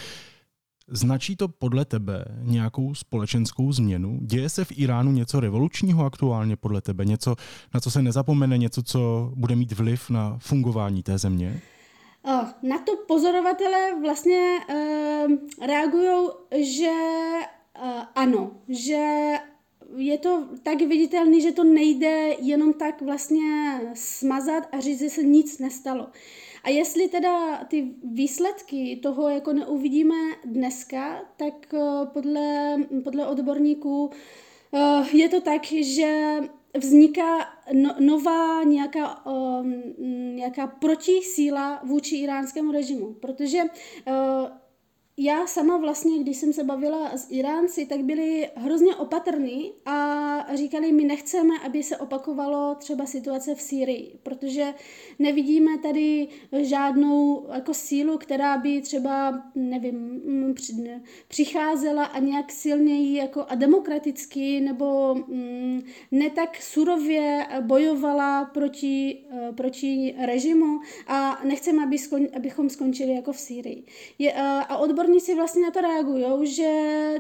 Značí 0.88 1.37
to 1.37 1.49
podle 1.49 1.85
tebe 1.85 2.25
nějakou 2.40 2.95
společenskou 2.95 3.73
změnu? 3.73 4.19
Děje 4.23 4.49
se 4.49 4.64
v 4.64 4.73
Iránu 4.79 5.12
něco 5.12 5.40
revolučního 5.40 6.05
aktuálně 6.05 6.57
podle 6.57 6.81
tebe? 6.81 7.05
Něco, 7.05 7.37
na 7.75 7.81
co 7.81 7.90
se 7.90 8.03
nezapomene, 8.03 8.59
něco, 8.59 8.83
co 8.83 9.33
bude 9.35 9.57
mít 9.57 9.73
vliv 9.73 10.11
na 10.11 10.38
fungování 10.38 11.03
té 11.03 11.19
země? 11.19 11.61
Na 12.63 12.79
to 12.79 12.97
pozorovatelé 12.97 14.01
vlastně 14.01 14.59
uh, 14.69 15.33
reagují, 15.67 16.29
že 16.53 16.91
uh, 17.83 18.03
ano, 18.15 18.61
že 18.69 19.33
je 19.97 20.19
to 20.19 20.49
tak 20.63 20.83
viditelný, 20.83 21.41
že 21.41 21.53
to 21.53 21.65
nejde 21.65 22.35
jenom 22.41 22.73
tak 22.73 23.03
vlastně 23.03 23.81
smazat 23.95 24.69
a 24.73 24.81
říct, 24.81 24.99
že 24.99 25.11
se 25.11 25.23
nic 25.23 25.59
nestalo. 25.59 26.09
A 26.65 26.71
jestli 26.71 27.09
teda 27.09 27.65
ty 27.65 27.95
výsledky 28.05 29.01
toho 29.03 29.29
jako 29.29 29.53
neuvidíme 29.53 30.17
dneska, 30.45 31.23
tak 31.37 31.55
uh, 31.73 32.07
podle, 32.07 32.77
podle 33.05 33.27
odborníků 33.27 34.11
uh, 34.71 35.09
je 35.13 35.29
to 35.29 35.41
tak, 35.41 35.63
že 35.67 36.39
vzniká 36.79 37.39
no, 37.73 37.95
nová 38.01 38.63
nějaká, 38.63 39.27
um, 39.27 39.83
nějaká 40.37 40.67
protisíla 40.67 41.81
vůči 41.85 42.17
iránskému 42.17 42.73
režimu, 42.73 43.15
protože 43.15 43.59
uh, 43.63 44.15
já 45.16 45.46
sama 45.46 45.77
vlastně, 45.77 46.18
když 46.18 46.37
jsem 46.37 46.53
se 46.53 46.64
bavila 46.64 47.16
s 47.16 47.31
Iránci, 47.31 47.87
tak 47.87 48.00
byli 48.00 48.50
hrozně 48.57 48.96
opatrní 48.96 49.72
a 49.87 50.57
říkali, 50.57 50.92
my 50.92 51.05
nechceme, 51.05 51.55
aby 51.66 51.83
se 51.83 51.96
opakovalo 51.96 52.74
třeba 52.74 53.07
situace 53.07 53.55
v 53.55 53.61
Sýrii, 53.61 54.18
protože 54.22 54.74
nevidíme 55.18 55.79
tady 55.79 56.29
žádnou 56.62 57.46
jako 57.55 57.74
sílu, 57.74 58.18
která 58.18 58.59
by 58.59 58.81
třeba, 58.81 59.42
nevím, 59.55 60.22
přicházela 61.29 62.05
a 62.05 62.18
nějak 62.18 62.53
silněji 62.53 63.16
jako 63.16 63.46
a 63.48 63.55
demokraticky 63.55 64.61
nebo 64.61 65.16
ne 66.11 66.31
tak 66.31 66.62
surově 66.62 67.46
bojovala 67.61 68.44
proti, 68.44 69.24
eh, 69.31 69.53
proti 69.53 70.14
režimu 70.18 70.81
a 71.07 71.40
nechceme, 71.44 71.83
aby 71.83 71.98
skon, 71.98 72.27
abychom 72.37 72.70
skončili 72.70 73.14
jako 73.14 73.33
v 73.33 73.38
Sýrii. 73.38 73.85
Je, 74.18 74.33
eh, 74.33 74.40
a 74.42 74.77
odbor 74.77 75.04
odborníci 75.05 75.35
vlastně 75.35 75.62
na 75.62 75.71
to 75.71 75.81
reagují, 75.81 76.55
že 76.55 76.71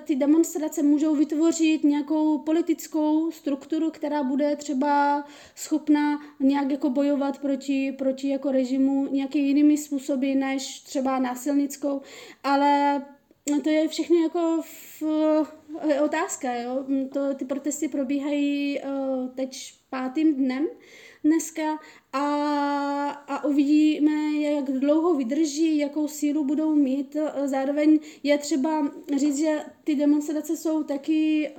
ty 0.04 0.16
demonstrace 0.16 0.82
můžou 0.82 1.14
vytvořit 1.14 1.84
nějakou 1.84 2.38
politickou 2.38 3.30
strukturu, 3.30 3.90
která 3.90 4.22
bude 4.22 4.56
třeba 4.56 5.24
schopna 5.54 6.20
nějak 6.40 6.70
jako 6.70 6.90
bojovat 6.90 7.38
proti, 7.38 7.92
proti 7.92 8.28
jako 8.28 8.52
režimu 8.52 9.08
nějakými 9.10 9.46
jinými 9.46 9.78
způsoby 9.78 10.34
než 10.34 10.80
třeba 10.80 11.18
násilnickou, 11.18 12.00
ale 12.44 13.02
to 13.62 13.70
je 13.70 13.88
všechno 13.88 14.16
jako 14.16 14.60
v, 14.62 15.02
otázka, 16.04 16.54
jo. 16.54 16.84
To, 17.12 17.34
ty 17.34 17.44
protesty 17.44 17.88
probíhají 17.88 18.80
uh, 18.80 19.28
teď 19.28 19.74
pátým 19.90 20.34
dnem 20.34 20.66
dneska 21.24 21.78
a, 22.12 22.24
a 23.10 23.44
uvidíme, 23.44 24.40
jak 24.40 24.64
dlouho 24.64 25.14
vydrží, 25.14 25.78
jakou 25.78 26.08
sílu 26.08 26.44
budou 26.44 26.74
mít. 26.74 27.16
Zároveň 27.44 27.98
je 28.22 28.38
třeba 28.38 28.90
říct, 29.16 29.38
že 29.38 29.58
ty 29.84 29.94
demonstrace 29.94 30.56
jsou 30.56 30.82
taky 30.82 31.50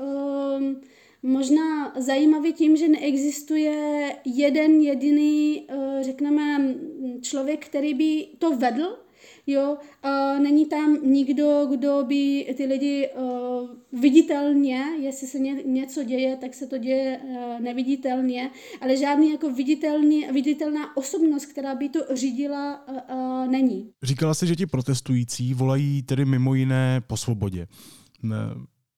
um, 0.57 0.81
možná 1.23 1.93
zajímavý 1.97 2.53
tím, 2.53 2.77
že 2.77 2.87
neexistuje 2.87 4.11
jeden 4.25 4.81
jediný, 4.81 5.67
uh, 5.69 6.01
řekneme, 6.01 6.75
člověk, 7.21 7.65
který 7.65 7.93
by 7.93 8.27
to 8.39 8.57
vedl, 8.57 9.04
jo, 9.47 9.77
a 10.03 10.39
není 10.39 10.65
tam 10.65 11.11
nikdo, 11.11 11.67
kdo 11.71 12.03
by 12.07 12.53
ty 12.57 12.65
lidi 12.65 13.09
uh, 13.15 13.99
viditelně, 14.01 14.83
jestli 14.99 15.27
se 15.27 15.39
ně, 15.39 15.53
něco 15.65 16.03
děje, 16.03 16.37
tak 16.37 16.53
se 16.53 16.67
to 16.67 16.77
děje 16.77 17.19
uh, 17.23 17.61
neviditelně, 17.61 18.51
ale 18.81 18.97
žádný 18.97 19.31
jako 19.31 19.49
viditelný, 19.49 20.27
viditelná 20.31 20.97
osobnost, 20.97 21.45
která 21.45 21.75
by 21.75 21.89
to 21.89 21.99
řídila, 22.13 22.87
uh, 22.87 22.95
uh, 22.95 23.47
není. 23.47 23.89
Říkala 24.03 24.33
jsi, 24.33 24.47
že 24.47 24.55
ti 24.55 24.65
protestující 24.65 25.53
volají 25.53 26.03
tedy 26.03 26.25
mimo 26.25 26.53
jiné 26.55 27.01
po 27.07 27.17
svobodě. 27.17 27.67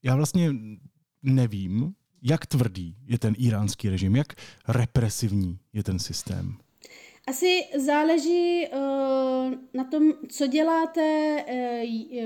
Já 0.04 0.16
vlastně 0.16 0.50
nevím, 1.24 1.94
jak 2.22 2.46
tvrdý 2.46 2.96
je 3.08 3.20
ten 3.20 3.34
iránský 3.38 3.90
režim, 3.90 4.16
jak 4.16 4.28
represivní 4.68 5.60
je 5.74 5.84
ten 5.84 6.00
systém. 6.00 6.58
Asi 7.28 7.64
záleží 7.76 8.68
uh, 8.68 9.54
na 9.74 9.84
tom, 9.84 10.14
co 10.30 10.48
děláte, 10.48 11.36
uh, 11.46 12.24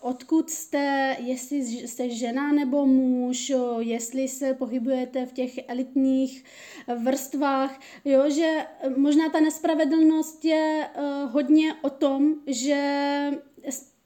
odkud 0.00 0.50
jste, 0.50 1.16
jestli 1.20 1.56
jste 1.64 2.10
žena 2.10 2.52
nebo 2.52 2.86
muž, 2.86 3.52
jestli 3.78 4.28
se 4.28 4.54
pohybujete 4.54 5.26
v 5.26 5.32
těch 5.32 5.68
elitních 5.68 6.44
vrstvách, 7.04 7.80
jo, 8.04 8.30
že 8.30 8.66
možná 8.96 9.28
ta 9.28 9.40
nespravedlnost 9.40 10.44
je 10.44 10.88
uh, 10.96 11.32
hodně 11.32 11.74
o 11.82 11.90
tom, 11.90 12.34
že 12.46 13.30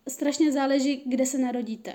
strašně 0.09 0.53
záleží, 0.53 1.03
kde 1.07 1.27
se 1.27 1.39
narodíte. 1.39 1.95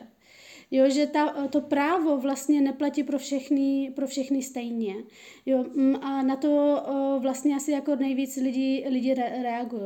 Jo, 0.72 0.90
že 0.90 1.08
ta, 1.08 1.48
to 1.48 1.62
právo 1.62 2.18
vlastně 2.18 2.62
neplatí 2.62 3.04
pro 3.04 3.20
všechny, 3.20 3.92
pro 3.96 4.08
všechny 4.08 4.44
stejně. 4.44 4.96
Jo, 5.46 5.66
mm, 5.76 5.96
a 6.02 6.22
na 6.22 6.36
to 6.36 6.84
vlastně 7.20 7.56
asi 7.56 7.72
jako 7.72 7.96
nejvíc 7.96 8.36
lidi, 8.36 8.86
lidi 8.90 9.14
reagují. 9.14 9.82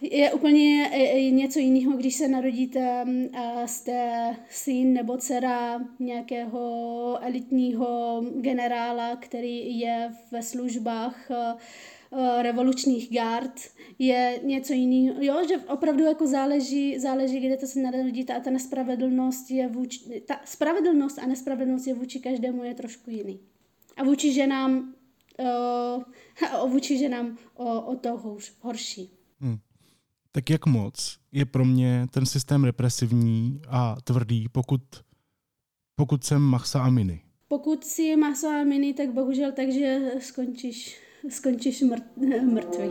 Je 0.00 0.32
úplně 0.32 0.90
něco 1.30 1.58
jiného, 1.58 1.96
když 1.96 2.14
se 2.14 2.28
narodíte 2.28 3.04
a 3.32 3.66
jste 3.66 4.36
syn 4.50 4.92
nebo 4.92 5.16
dcera 5.16 5.80
nějakého 5.98 7.18
elitního 7.20 8.22
generála, 8.34 9.16
který 9.16 9.78
je 9.78 10.10
ve 10.32 10.42
službách 10.42 11.30
revolučních 12.42 13.12
gard 13.12 13.60
je 13.98 14.40
něco 14.44 14.72
jiného. 14.72 15.16
Jo, 15.20 15.46
že 15.48 15.58
opravdu 15.58 16.04
jako 16.04 16.26
záleží, 16.26 16.98
záleží, 16.98 17.40
kde 17.40 17.56
to 17.56 17.66
se 17.66 17.80
narodí 17.80 18.28
a 18.28 18.40
ta 18.40 18.50
nespravedlnost 18.50 19.50
je 19.50 19.68
vůči, 19.68 20.22
ta 20.26 20.40
spravedlnost 20.44 21.18
a 21.18 21.26
nespravedlnost 21.26 21.86
je 21.86 21.94
vůči 21.94 22.20
každému 22.20 22.64
je 22.64 22.74
trošku 22.74 23.10
jiný. 23.10 23.40
A 23.96 24.04
vůči 24.04 24.32
ženám, 24.32 24.94
uh, 25.38 26.02
a 26.52 26.66
vůči 26.66 26.98
ženám 26.98 27.38
o, 27.54 27.80
o 27.80 27.96
to 27.96 28.16
hůř, 28.16 28.52
horší. 28.60 29.10
Hmm. 29.40 29.58
Tak 30.32 30.50
jak 30.50 30.66
moc 30.66 31.18
je 31.32 31.44
pro 31.44 31.64
mě 31.64 32.06
ten 32.10 32.26
systém 32.26 32.64
represivní 32.64 33.60
a 33.68 33.96
tvrdý, 34.04 34.48
pokud, 34.48 34.82
pokud 35.94 36.24
jsem 36.24 36.42
Mahsa 36.42 36.82
Amini? 36.82 37.20
Pokud 37.48 37.84
si 37.84 38.16
Mahsa 38.16 38.60
Amini, 38.60 38.94
tak 38.94 39.12
bohužel 39.12 39.52
takže 39.52 40.00
skončíš, 40.20 41.00
skončíš 41.30 41.82
mrt, 41.82 42.16
mrtvý. 42.42 42.90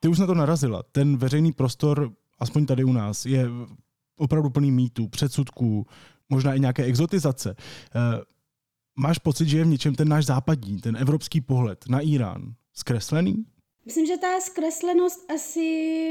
Ty 0.00 0.08
už 0.08 0.18
na 0.18 0.26
to 0.26 0.34
narazila. 0.34 0.82
Ten 0.92 1.16
veřejný 1.16 1.52
prostor, 1.52 2.12
aspoň 2.38 2.66
tady 2.66 2.84
u 2.84 2.92
nás, 2.92 3.26
je 3.26 3.46
opravdu 4.16 4.50
plný 4.50 4.70
mýtů, 4.70 5.08
předsudků, 5.08 5.86
možná 6.28 6.54
i 6.54 6.60
nějaké 6.60 6.84
exotizace. 6.84 7.56
Eh, 7.58 8.20
máš 8.96 9.18
pocit, 9.18 9.48
že 9.48 9.58
je 9.58 9.64
v 9.64 9.68
něčem 9.68 9.94
ten 9.94 10.08
náš 10.08 10.26
západní, 10.26 10.80
ten 10.80 10.96
evropský 10.96 11.40
pohled 11.40 11.84
na 11.88 12.00
Irán 12.00 12.54
zkreslený? 12.72 13.44
Myslím, 13.84 14.06
že 14.06 14.16
ta 14.16 14.40
zkreslenost 14.40 15.30
asi 15.30 16.10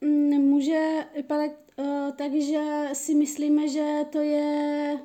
mm, 0.00 0.40
může 0.40 1.06
vypadat 1.16 1.50
uh, 1.76 2.10
tak, 2.16 2.32
že 2.32 2.88
si 2.92 3.14
myslíme, 3.14 3.68
že 3.68 4.00
to 4.12 4.18
je 4.18 4.98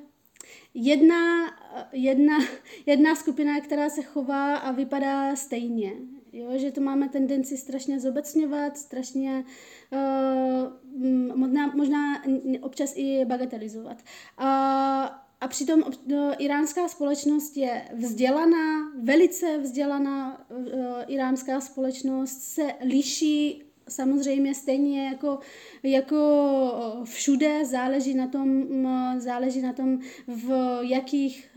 jedna, 0.73 1.51
jedna, 1.91 2.37
jedna 2.85 3.15
skupina, 3.15 3.61
která 3.61 3.89
se 3.89 4.03
chová 4.03 4.55
a 4.55 4.71
vypadá 4.71 5.35
stejně. 5.35 5.93
Jo, 6.33 6.57
že 6.57 6.71
to 6.71 6.81
máme 6.81 7.09
tendenci 7.09 7.57
strašně 7.57 7.99
zobecňovat, 7.99 8.77
strašně 8.77 9.45
uh, 9.91 11.37
možná, 11.37 11.67
možná 11.75 12.23
občas 12.61 12.93
i 12.95 13.25
bagatelizovat. 13.25 13.97
A 14.37 15.25
a 15.41 15.47
přitom 15.47 15.83
no, 16.07 16.31
iránská 16.37 16.87
společnost 16.87 17.57
je 17.57 17.89
vzdělaná, 17.93 18.91
velice 19.03 19.57
vzdělaná 19.57 20.45
uh, 20.49 20.65
iránská 21.07 21.61
společnost 21.61 22.41
se 22.41 22.73
liší 22.85 23.68
samozřejmě 23.89 24.55
stejně 24.55 25.05
jako, 25.05 25.39
jako 25.83 26.19
všude 27.03 27.65
záleží 27.65 28.13
na 28.13 28.27
tom, 28.27 28.65
záleží 29.17 29.61
na 29.61 29.73
tom 29.73 29.99
v, 30.27 30.79
jakých, 30.81 31.49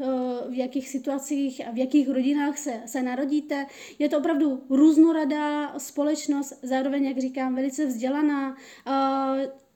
v 0.50 0.54
jakých 0.54 0.88
situacích 0.88 1.68
a 1.68 1.70
v 1.70 1.78
jakých 1.78 2.08
rodinách 2.08 2.58
se, 2.58 2.72
se 2.86 3.02
narodíte. 3.02 3.66
Je 3.98 4.08
to 4.08 4.18
opravdu 4.18 4.62
různorodá 4.70 5.78
společnost, 5.78 6.58
zároveň, 6.62 7.04
jak 7.04 7.18
říkám, 7.18 7.54
velice 7.54 7.86
vzdělaná. 7.86 8.56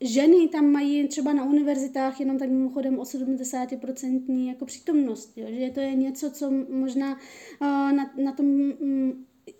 Ženy 0.00 0.48
tam 0.48 0.66
mají 0.66 1.08
třeba 1.08 1.32
na 1.32 1.44
univerzitách 1.44 2.20
jenom 2.20 2.38
tak 2.38 2.50
mimochodem 2.50 2.98
o 2.98 3.02
70% 3.02 4.48
jako 4.48 4.66
přítomnost, 4.66 5.32
jo? 5.36 5.46
že 5.50 5.70
to 5.70 5.80
je 5.80 5.94
něco, 5.94 6.30
co 6.30 6.50
možná 6.70 7.18
na, 7.60 8.10
na 8.16 8.32
tom 8.32 8.72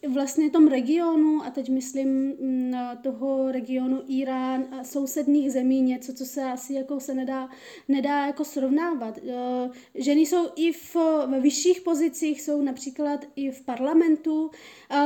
vlastně 0.09 0.51
tom 0.51 0.69
regionu, 0.69 1.43
a 1.45 1.51
teď 1.51 1.69
myslím 1.69 2.09
mm, 2.09 2.75
toho 3.03 3.53
regionu 3.53 4.03
Irán 4.07 4.65
a 4.81 4.85
sousedních 4.85 5.53
zemí, 5.53 5.81
něco, 5.81 6.15
co 6.15 6.25
se 6.25 6.45
asi 6.45 6.75
jako 6.75 7.01
se 7.01 7.15
nedá, 7.15 7.49
nedá 7.89 8.27
jako 8.27 8.45
srovnávat. 8.45 9.19
Eh, 9.19 9.71
ženy 9.95 10.21
jsou 10.21 10.49
i 10.57 10.73
v, 10.73 10.97
ve 11.27 11.41
vyšších 11.41 11.81
pozicích, 11.81 12.43
jsou 12.43 12.63
například 12.63 13.25
i 13.37 13.51
v 13.51 13.65
parlamentu, 13.65 14.51
eh, 14.91 14.97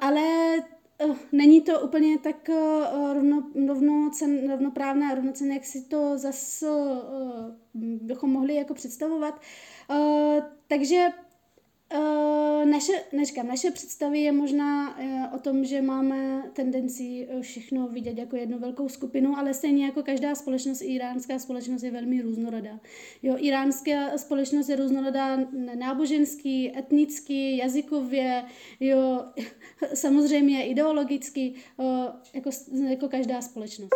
ale 0.00 0.56
eh, 0.98 1.06
není 1.32 1.60
to 1.60 1.80
úplně 1.80 2.18
tak 2.18 2.50
rovno, 3.12 3.42
rovnocen, 3.68 4.50
rovnoprávné 4.50 5.12
a 5.12 5.14
rovnocenné, 5.14 5.54
jak 5.54 5.64
si 5.64 5.84
to 5.84 6.18
zase 6.18 6.66
bychom 7.74 8.30
mohli 8.30 8.54
jako 8.54 8.74
představovat. 8.74 9.40
Takže 10.68 11.08
naše, 12.64 12.92
neříkám, 13.12 13.46
naše 13.46 13.70
představy 13.70 14.20
je 14.20 14.32
možná 14.32 14.98
uh, 14.98 15.34
o 15.34 15.38
tom, 15.38 15.64
že 15.64 15.82
máme 15.82 16.42
tendenci 16.52 17.28
uh, 17.34 17.40
všechno 17.40 17.88
vidět 17.88 18.18
jako 18.18 18.36
jednu 18.36 18.58
velkou 18.58 18.88
skupinu, 18.88 19.38
ale 19.38 19.54
stejně 19.54 19.84
jako 19.84 20.02
každá 20.02 20.34
společnost, 20.34 20.80
iránská 20.80 21.38
společnost 21.38 21.82
je 21.82 21.90
velmi 21.90 22.22
různorodá. 22.22 22.80
Jo, 23.22 23.36
iránská 23.38 24.18
společnost 24.18 24.68
je 24.68 24.76
různorodá 24.76 25.38
náboženský, 25.74 26.78
etnicky, 26.78 27.56
jazykově, 27.56 28.44
jo, 28.80 29.24
samozřejmě 29.94 30.66
ideologicky, 30.66 31.54
jako, 32.34 32.50
jako 32.88 33.08
každá 33.08 33.42
společnost. 33.42 33.90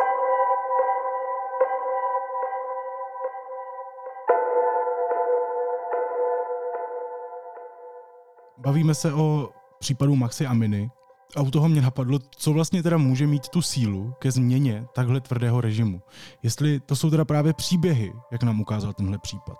Bavíme 8.65 8.95
se 8.95 9.13
o 9.13 9.49
případu 9.79 10.15
Maxi 10.15 10.45
Aminy 10.45 10.89
a 11.35 11.41
u 11.41 11.51
toho 11.51 11.69
mě 11.69 11.81
napadlo, 11.81 12.19
co 12.37 12.53
vlastně 12.53 12.83
teda 12.83 12.97
může 12.97 13.27
mít 13.27 13.49
tu 13.49 13.61
sílu 13.61 14.13
ke 14.19 14.31
změně 14.31 14.85
takhle 14.95 15.21
tvrdého 15.21 15.61
režimu. 15.61 16.01
Jestli 16.43 16.79
to 16.79 16.95
jsou 16.95 17.09
teda 17.09 17.25
právě 17.25 17.53
příběhy, 17.53 18.13
jak 18.31 18.43
nám 18.43 18.61
ukázal 18.61 18.93
tenhle 18.93 19.17
případ. 19.17 19.57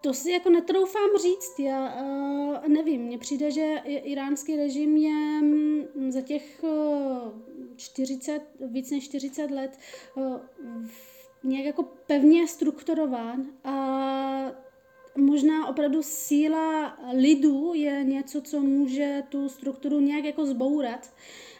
To 0.00 0.14
si 0.14 0.30
jako 0.30 0.50
netroufám 0.50 1.10
říct, 1.22 1.58
já 1.58 2.02
uh, 2.02 2.68
nevím, 2.68 3.02
mně 3.02 3.18
přijde, 3.18 3.50
že 3.50 3.74
iránský 3.84 4.56
režim 4.56 4.96
je 4.96 5.40
um, 5.42 6.12
za 6.12 6.20
těch 6.20 6.64
uh, 6.64 7.76
40, 7.76 8.40
víc 8.70 8.90
než 8.90 9.04
40 9.04 9.50
let 9.50 9.78
uh, 10.16 10.36
nějak 11.44 11.66
jako 11.66 11.82
pevně 12.06 12.48
strukturován 12.48 13.44
a 13.64 14.03
možná 15.16 15.68
opravdu 15.68 16.02
síla 16.02 16.98
lidu 17.12 17.74
je 17.74 18.04
něco, 18.04 18.40
co 18.40 18.60
může 18.60 19.22
tu 19.28 19.48
strukturu 19.48 20.00
nějak 20.00 20.24
jako 20.24 20.46
zbourat. 20.46 21.10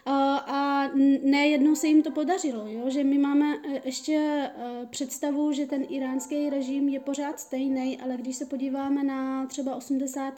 A 0.07 0.89
nejednou 1.23 1.75
se 1.75 1.87
jim 1.87 2.03
to 2.03 2.11
podařilo, 2.11 2.67
jo? 2.67 2.89
že 2.89 3.03
my 3.03 3.17
máme 3.17 3.45
e, 3.55 3.81
ještě 3.85 4.13
e, 4.13 4.51
představu, 4.85 5.51
že 5.51 5.65
ten 5.65 5.85
iránský 5.89 6.49
režim 6.49 6.89
je 6.89 6.99
pořád 6.99 7.39
stejný, 7.39 8.01
ale 8.01 8.17
když 8.17 8.35
se 8.35 8.45
podíváme 8.45 9.03
na 9.03 9.45
třeba 9.45 9.75
80. 9.75 10.33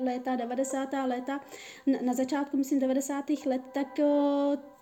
léta, 0.00 0.36
90. 0.36 0.88
léta, 1.06 1.40
na 2.04 2.14
začátku, 2.14 2.56
myslím, 2.56 2.78
90. 2.78 3.24
let, 3.46 3.62
tak 3.72 4.00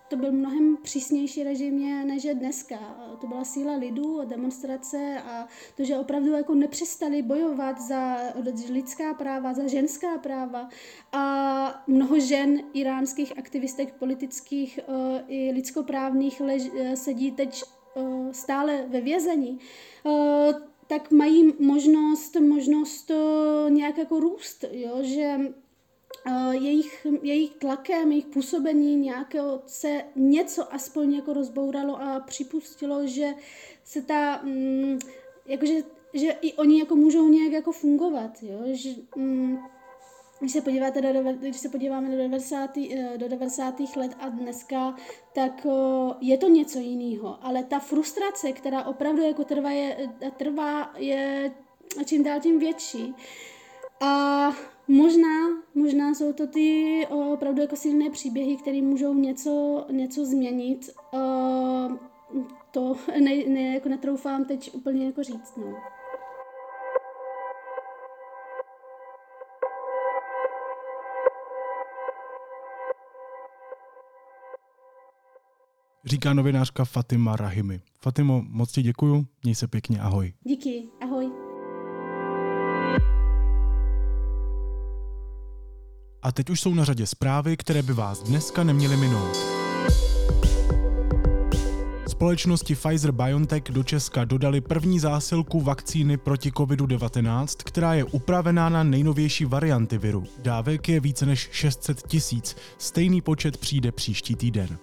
to 0.07 0.15
byl 0.15 0.31
mnohem 0.31 0.77
přísnější 0.81 1.43
režim 1.43 2.07
než 2.07 2.23
je 2.23 2.35
dneska. 2.35 2.75
To 3.21 3.27
byla 3.27 3.43
síla 3.43 3.75
lidů, 3.75 4.21
demonstrace 4.25 5.21
a 5.25 5.47
to, 5.77 5.83
že 5.83 5.97
opravdu 5.97 6.31
jako 6.31 6.55
nepřestali 6.55 7.21
bojovat 7.21 7.81
za 7.81 8.17
lidská 8.69 9.13
práva, 9.13 9.53
za 9.53 9.67
ženská 9.67 10.17
práva 10.17 10.69
a 11.11 11.83
mnoho 11.87 12.19
žen 12.19 12.61
iránských 12.73 13.37
aktivistek 13.37 13.93
politických 13.93 14.79
eh, 14.79 15.23
i 15.27 15.51
lidskoprávných 15.51 16.41
lež, 16.41 16.63
eh, 16.79 16.95
sedí 16.95 17.31
teď 17.31 17.63
eh, 17.95 18.33
stále 18.33 18.85
ve 18.87 19.01
vězení 19.01 19.59
tak 20.87 21.11
mají 21.11 21.53
možnost, 21.59 22.35
možnost 22.35 23.11
nějak 23.69 23.97
jako 23.97 24.19
růst, 24.19 24.65
jo? 24.71 24.97
že 25.01 25.37
jejich, 26.51 27.07
jejich 27.21 27.53
tlakem, 27.53 28.11
jejich 28.11 28.25
působení 28.25 28.95
nějakého 28.95 29.61
se 29.65 30.03
něco 30.15 30.73
aspoň 30.73 31.13
jako 31.13 31.33
rozbouralo 31.33 32.01
a 32.01 32.19
připustilo, 32.19 33.07
že 33.07 33.33
se 33.83 34.01
ta, 34.01 34.41
mm, 34.43 34.99
jakože, 35.45 35.73
že 36.13 36.31
i 36.41 36.53
oni 36.53 36.79
jako 36.79 36.95
můžou 36.95 37.29
nějak 37.29 37.51
jako 37.51 37.71
fungovat, 37.71 38.31
jo? 38.41 38.59
Že, 38.71 38.89
mm, 39.15 39.57
když 40.39 40.51
se, 40.51 40.61
podíváte 40.61 41.01
do, 41.01 41.33
když 41.33 41.57
se 41.57 41.69
podíváme 41.69 42.09
do 42.09 42.17
90. 42.17 42.77
Eh, 42.77 43.17
do 43.17 43.29
90. 43.29 43.95
let 43.95 44.11
a 44.19 44.29
dneska, 44.29 44.95
tak 45.33 45.67
je 46.21 46.37
to 46.37 46.47
něco 46.47 46.79
jiného. 46.79 47.37
Ale 47.41 47.63
ta 47.63 47.79
frustrace, 47.79 48.51
která 48.51 48.83
opravdu 48.83 49.21
jako 49.21 49.43
trvá, 49.43 49.71
je, 49.71 50.09
trvá, 50.37 50.93
je 50.97 51.51
čím 52.05 52.23
dál 52.23 52.39
tím 52.39 52.59
větší. 52.59 53.15
A 53.99 54.51
možná, 54.87 55.63
možná 55.75 56.13
jsou 56.13 56.33
to 56.33 56.47
ty 56.47 57.07
opravdu 57.09 57.61
jako 57.61 57.75
silné 57.75 58.09
příběhy, 58.09 58.57
které 58.57 58.81
můžou 58.81 59.13
něco, 59.13 59.85
něco 59.91 60.25
změnit. 60.25 60.89
To 62.71 62.95
ne, 63.19 63.35
ne, 63.47 63.73
jako 63.73 63.89
netroufám 63.89 64.45
teď 64.45 64.73
úplně 64.73 65.05
jako 65.05 65.23
říct. 65.23 65.57
No. 65.57 65.73
Říká 76.05 76.33
novinářka 76.33 76.85
Fatima 76.85 77.35
Rahimi. 77.35 77.81
Fatimo, 77.99 78.41
moc 78.47 78.71
ti 78.71 78.81
děkuju, 78.81 79.25
měj 79.43 79.55
se 79.55 79.67
pěkně, 79.67 79.99
ahoj. 79.99 80.33
Díky, 80.43 80.89
A 86.27 86.31
teď 86.31 86.49
už 86.49 86.61
jsou 86.61 86.73
na 86.73 86.83
řadě 86.85 87.07
zprávy, 87.07 87.57
které 87.57 87.81
by 87.81 87.93
vás 87.93 88.23
dneska 88.23 88.63
neměly 88.63 88.97
minout. 88.97 89.37
Společnosti 92.07 92.75
Pfizer-BioNTech 92.75 93.61
do 93.71 93.83
Česka 93.83 94.25
dodali 94.25 94.61
první 94.61 94.99
zásilku 94.99 95.61
vakcíny 95.61 96.17
proti 96.17 96.51
COVID-19, 96.51 97.47
která 97.63 97.93
je 97.93 98.03
upravená 98.03 98.69
na 98.69 98.83
nejnovější 98.83 99.45
varianty 99.45 99.97
viru. 99.97 100.23
Dávek 100.37 100.89
je 100.89 100.99
více 100.99 101.25
než 101.25 101.49
600 101.51 102.07
tisíc, 102.07 102.55
stejný 102.77 103.21
počet 103.21 103.57
přijde 103.57 103.91
příští 103.91 104.35
týden. 104.35 104.77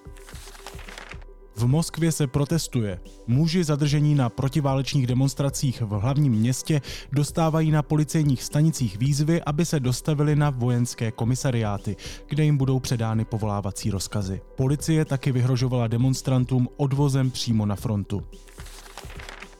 V 1.57 1.67
Moskvě 1.67 2.13
se 2.13 2.27
protestuje. 2.27 3.01
Muži 3.27 3.65
zadržení 3.65 4.15
na 4.15 4.29
protiválečných 4.29 5.07
demonstracích 5.07 5.81
v 5.81 5.89
hlavním 5.89 6.33
městě 6.33 6.81
dostávají 7.13 7.71
na 7.71 7.83
policejních 7.83 8.43
stanicích 8.43 8.99
výzvy, 8.99 9.43
aby 9.47 9.65
se 9.65 9.81
dostavili 9.81 10.37
na 10.37 10.51
vojenské 10.51 11.13
komisariáty, 11.13 11.97
kde 12.29 12.45
jim 12.45 12.57
budou 12.57 12.81
předány 12.81 13.25
povolávací 13.25 13.91
rozkazy. 13.91 14.41
Policie 14.57 15.05
taky 15.05 15.33
vyhrožovala 15.33 15.87
demonstrantům 15.87 16.69
odvozem 16.77 17.31
přímo 17.31 17.67
na 17.67 17.77
frontu. 17.77 18.23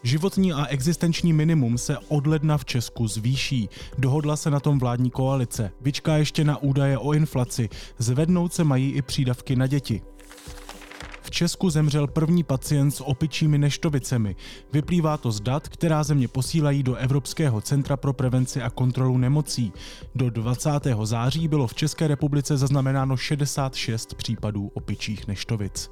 Životní 0.03 0.53
a 0.53 0.67
existenční 0.67 1.33
minimum 1.33 1.79
se 1.79 1.99
od 1.99 2.27
ledna 2.27 2.59
v 2.59 2.65
Česku 2.65 3.09
zvýší. 3.09 3.69
Dohodla 3.99 4.37
se 4.37 4.51
na 4.51 4.61
tom 4.61 4.79
vládní 4.79 5.11
koalice. 5.11 5.71
Vyčká 5.81 6.17
ještě 6.17 6.45
na 6.45 6.63
údaje 6.63 6.99
o 6.99 7.13
inflaci. 7.13 7.69
Zvednout 7.99 8.53
se 8.53 8.65
mají 8.65 8.93
i 8.93 9.03
přídavky 9.03 9.57
na 9.57 9.67
děti. 9.67 10.03
V 11.25 11.31
Česku 11.31 11.71
zemřel 11.71 12.07
první 12.07 12.43
pacient 12.43 12.91
s 12.91 13.01
opičími 13.01 13.59
neštovicemi. 13.59 14.37
Vyplývá 14.73 15.17
to 15.17 15.33
z 15.33 15.41
dat, 15.41 15.69
která 15.69 16.05
země 16.05 16.29
posílají 16.29 16.83
do 16.83 16.95
Evropského 16.95 17.61
centra 17.61 17.97
pro 17.97 18.13
prevenci 18.13 18.63
a 18.63 18.71
kontrolu 18.71 19.19
nemocí. 19.19 19.73
Do 20.15 20.31
20. 20.31 20.71
září 21.03 21.49
bylo 21.49 21.67
v 21.67 21.75
České 21.75 22.09
republice 22.09 22.57
zaznamenáno 22.57 23.17
66 23.17 24.15
případů 24.15 24.71
opičích 24.75 25.27
neštovic 25.27 25.91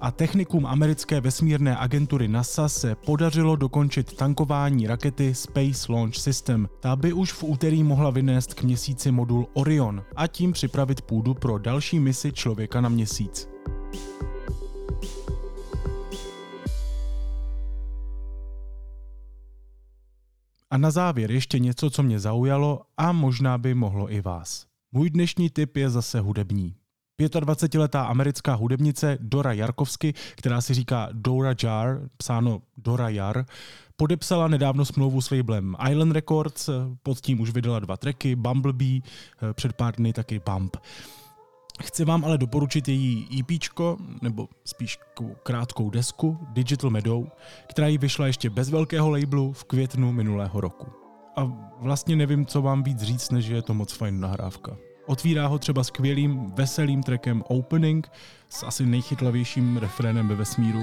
a 0.00 0.10
technikům 0.10 0.66
americké 0.66 1.20
vesmírné 1.20 1.76
agentury 1.76 2.28
NASA 2.28 2.68
se 2.68 2.94
podařilo 2.94 3.56
dokončit 3.56 4.16
tankování 4.16 4.86
rakety 4.86 5.34
Space 5.34 5.92
Launch 5.92 6.16
System. 6.16 6.68
Ta 6.80 6.96
by 6.96 7.12
už 7.12 7.32
v 7.32 7.44
úterý 7.44 7.82
mohla 7.82 8.10
vynést 8.10 8.54
k 8.54 8.62
měsíci 8.62 9.10
modul 9.12 9.46
Orion 9.54 10.04
a 10.16 10.26
tím 10.26 10.52
připravit 10.52 11.02
půdu 11.02 11.34
pro 11.34 11.58
další 11.58 12.00
misi 12.00 12.32
člověka 12.32 12.80
na 12.80 12.88
měsíc. 12.88 13.57
A 20.70 20.78
na 20.78 20.90
závěr 20.90 21.30
ještě 21.30 21.58
něco, 21.58 21.90
co 21.90 22.02
mě 22.02 22.20
zaujalo 22.20 22.80
a 22.96 23.12
možná 23.12 23.58
by 23.58 23.74
mohlo 23.74 24.12
i 24.12 24.20
vás. 24.20 24.66
Můj 24.92 25.10
dnešní 25.10 25.50
tip 25.50 25.76
je 25.76 25.90
zase 25.90 26.20
hudební. 26.20 26.74
25-letá 27.20 28.02
americká 28.04 28.54
hudebnice 28.54 29.18
Dora 29.20 29.52
Jarkovsky, 29.52 30.14
která 30.36 30.60
si 30.60 30.74
říká 30.74 31.08
Dora 31.12 31.54
Jar, 31.62 32.00
psáno 32.16 32.62
Dora 32.76 33.08
Jar, 33.08 33.46
podepsala 33.96 34.48
nedávno 34.48 34.84
smlouvu 34.84 35.20
s 35.20 35.30
labelem 35.30 35.76
Island 35.90 36.12
Records, 36.12 36.70
pod 37.02 37.20
tím 37.20 37.40
už 37.40 37.50
vydala 37.50 37.78
dva 37.78 37.96
tracky, 37.96 38.36
Bumblebee, 38.36 39.00
před 39.52 39.72
pár 39.72 39.96
dny 39.96 40.12
taky 40.12 40.40
Bump. 40.46 40.76
Chci 41.82 42.04
vám 42.04 42.24
ale 42.24 42.38
doporučit 42.38 42.88
její 42.88 43.40
EP, 43.40 43.78
nebo 44.22 44.48
spíš 44.64 44.98
krátkou 45.42 45.90
desku 45.90 46.38
Digital 46.52 46.90
Meadow, 46.90 47.26
která 47.66 47.88
jí 47.88 47.98
vyšla 47.98 48.26
ještě 48.26 48.50
bez 48.50 48.70
velkého 48.70 49.10
labelu 49.10 49.52
v 49.52 49.64
květnu 49.64 50.12
minulého 50.12 50.60
roku. 50.60 50.86
A 51.36 51.52
vlastně 51.80 52.16
nevím, 52.16 52.46
co 52.46 52.62
vám 52.62 52.82
víc 52.82 53.02
říct, 53.02 53.30
než 53.30 53.46
je 53.46 53.62
to 53.62 53.74
moc 53.74 53.92
fajn 53.92 54.20
nahrávka. 54.20 54.76
Otvírá 55.06 55.46
ho 55.46 55.58
třeba 55.58 55.84
skvělým, 55.84 56.52
veselým 56.54 57.02
trackem 57.02 57.42
Opening 57.46 58.10
s 58.48 58.62
asi 58.62 58.86
nejchytlavějším 58.86 59.76
refrénem 59.76 60.28
ve 60.28 60.34
vesmíru. 60.34 60.80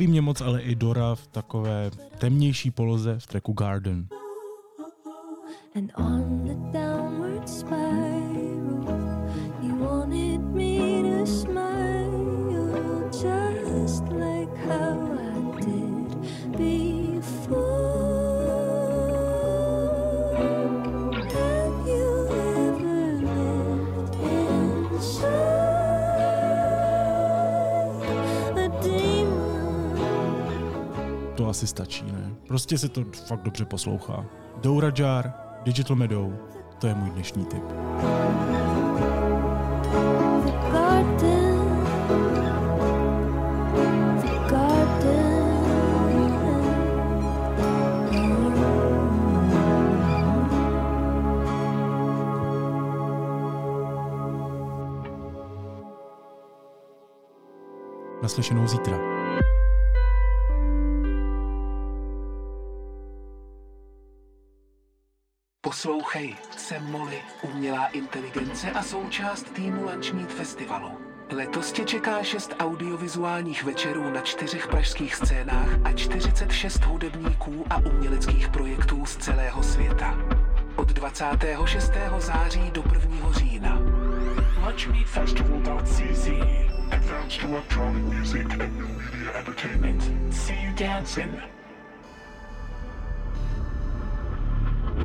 Baví 0.00 0.08
mě 0.08 0.20
moc 0.20 0.40
ale 0.40 0.62
i 0.62 0.74
Dora 0.74 1.14
v 1.14 1.26
takové 1.26 1.90
temnější 2.18 2.70
poloze 2.70 3.18
v 3.18 3.26
tracku 3.26 3.52
Garden. 3.52 4.06
And 5.74 5.92
on 5.96 6.44
the 6.44 6.79
asi 31.50 31.66
stačí, 31.66 32.04
ne? 32.04 32.34
Prostě 32.48 32.78
se 32.78 32.88
to 32.88 33.04
fakt 33.26 33.42
dobře 33.42 33.64
poslouchá. 33.64 34.24
Doura 34.56 34.92
Jar, 34.98 35.32
Digital 35.62 35.96
Meadow, 35.96 36.32
to 36.78 36.86
je 36.86 36.94
můj 36.94 37.10
dnešní 37.10 37.44
tip. 37.44 37.62
Naslyšenou 58.22 58.66
zítra. 58.66 59.09
Jsem 66.70 66.90
Molly, 66.90 67.22
umělá 67.42 67.86
inteligence 67.86 68.70
a 68.70 68.82
součást 68.82 69.52
týmu 69.52 69.90
Meet 70.12 70.32
Festivalu. 70.32 70.90
Letos 71.32 71.72
tě 71.72 71.84
čeká 71.84 72.22
šest 72.22 72.54
audiovizuálních 72.58 73.64
večerů 73.64 74.10
na 74.10 74.20
čtyřech 74.20 74.68
pražských 74.68 75.14
scénách 75.14 75.68
a 75.84 75.92
46 75.92 76.84
hudebníků 76.84 77.66
a 77.70 77.76
uměleckých 77.76 78.48
projektů 78.48 79.06
z 79.06 79.16
celého 79.16 79.62
světa. 79.62 80.18
Od 80.76 80.88
26. 80.88 81.92
září 82.18 82.70
do 82.70 82.84
1. 82.92 83.32
října. 83.32 83.78
LunchMeetFestival.cz 84.64 86.28
Advanced 86.90 87.44
electronic 87.44 88.14
music 88.14 88.46
and 88.50 88.78
new 88.78 88.88
media 88.88 89.32
entertainment. 89.38 90.34
See 90.34 90.62
you 90.62 90.74
dancing. 90.74 91.59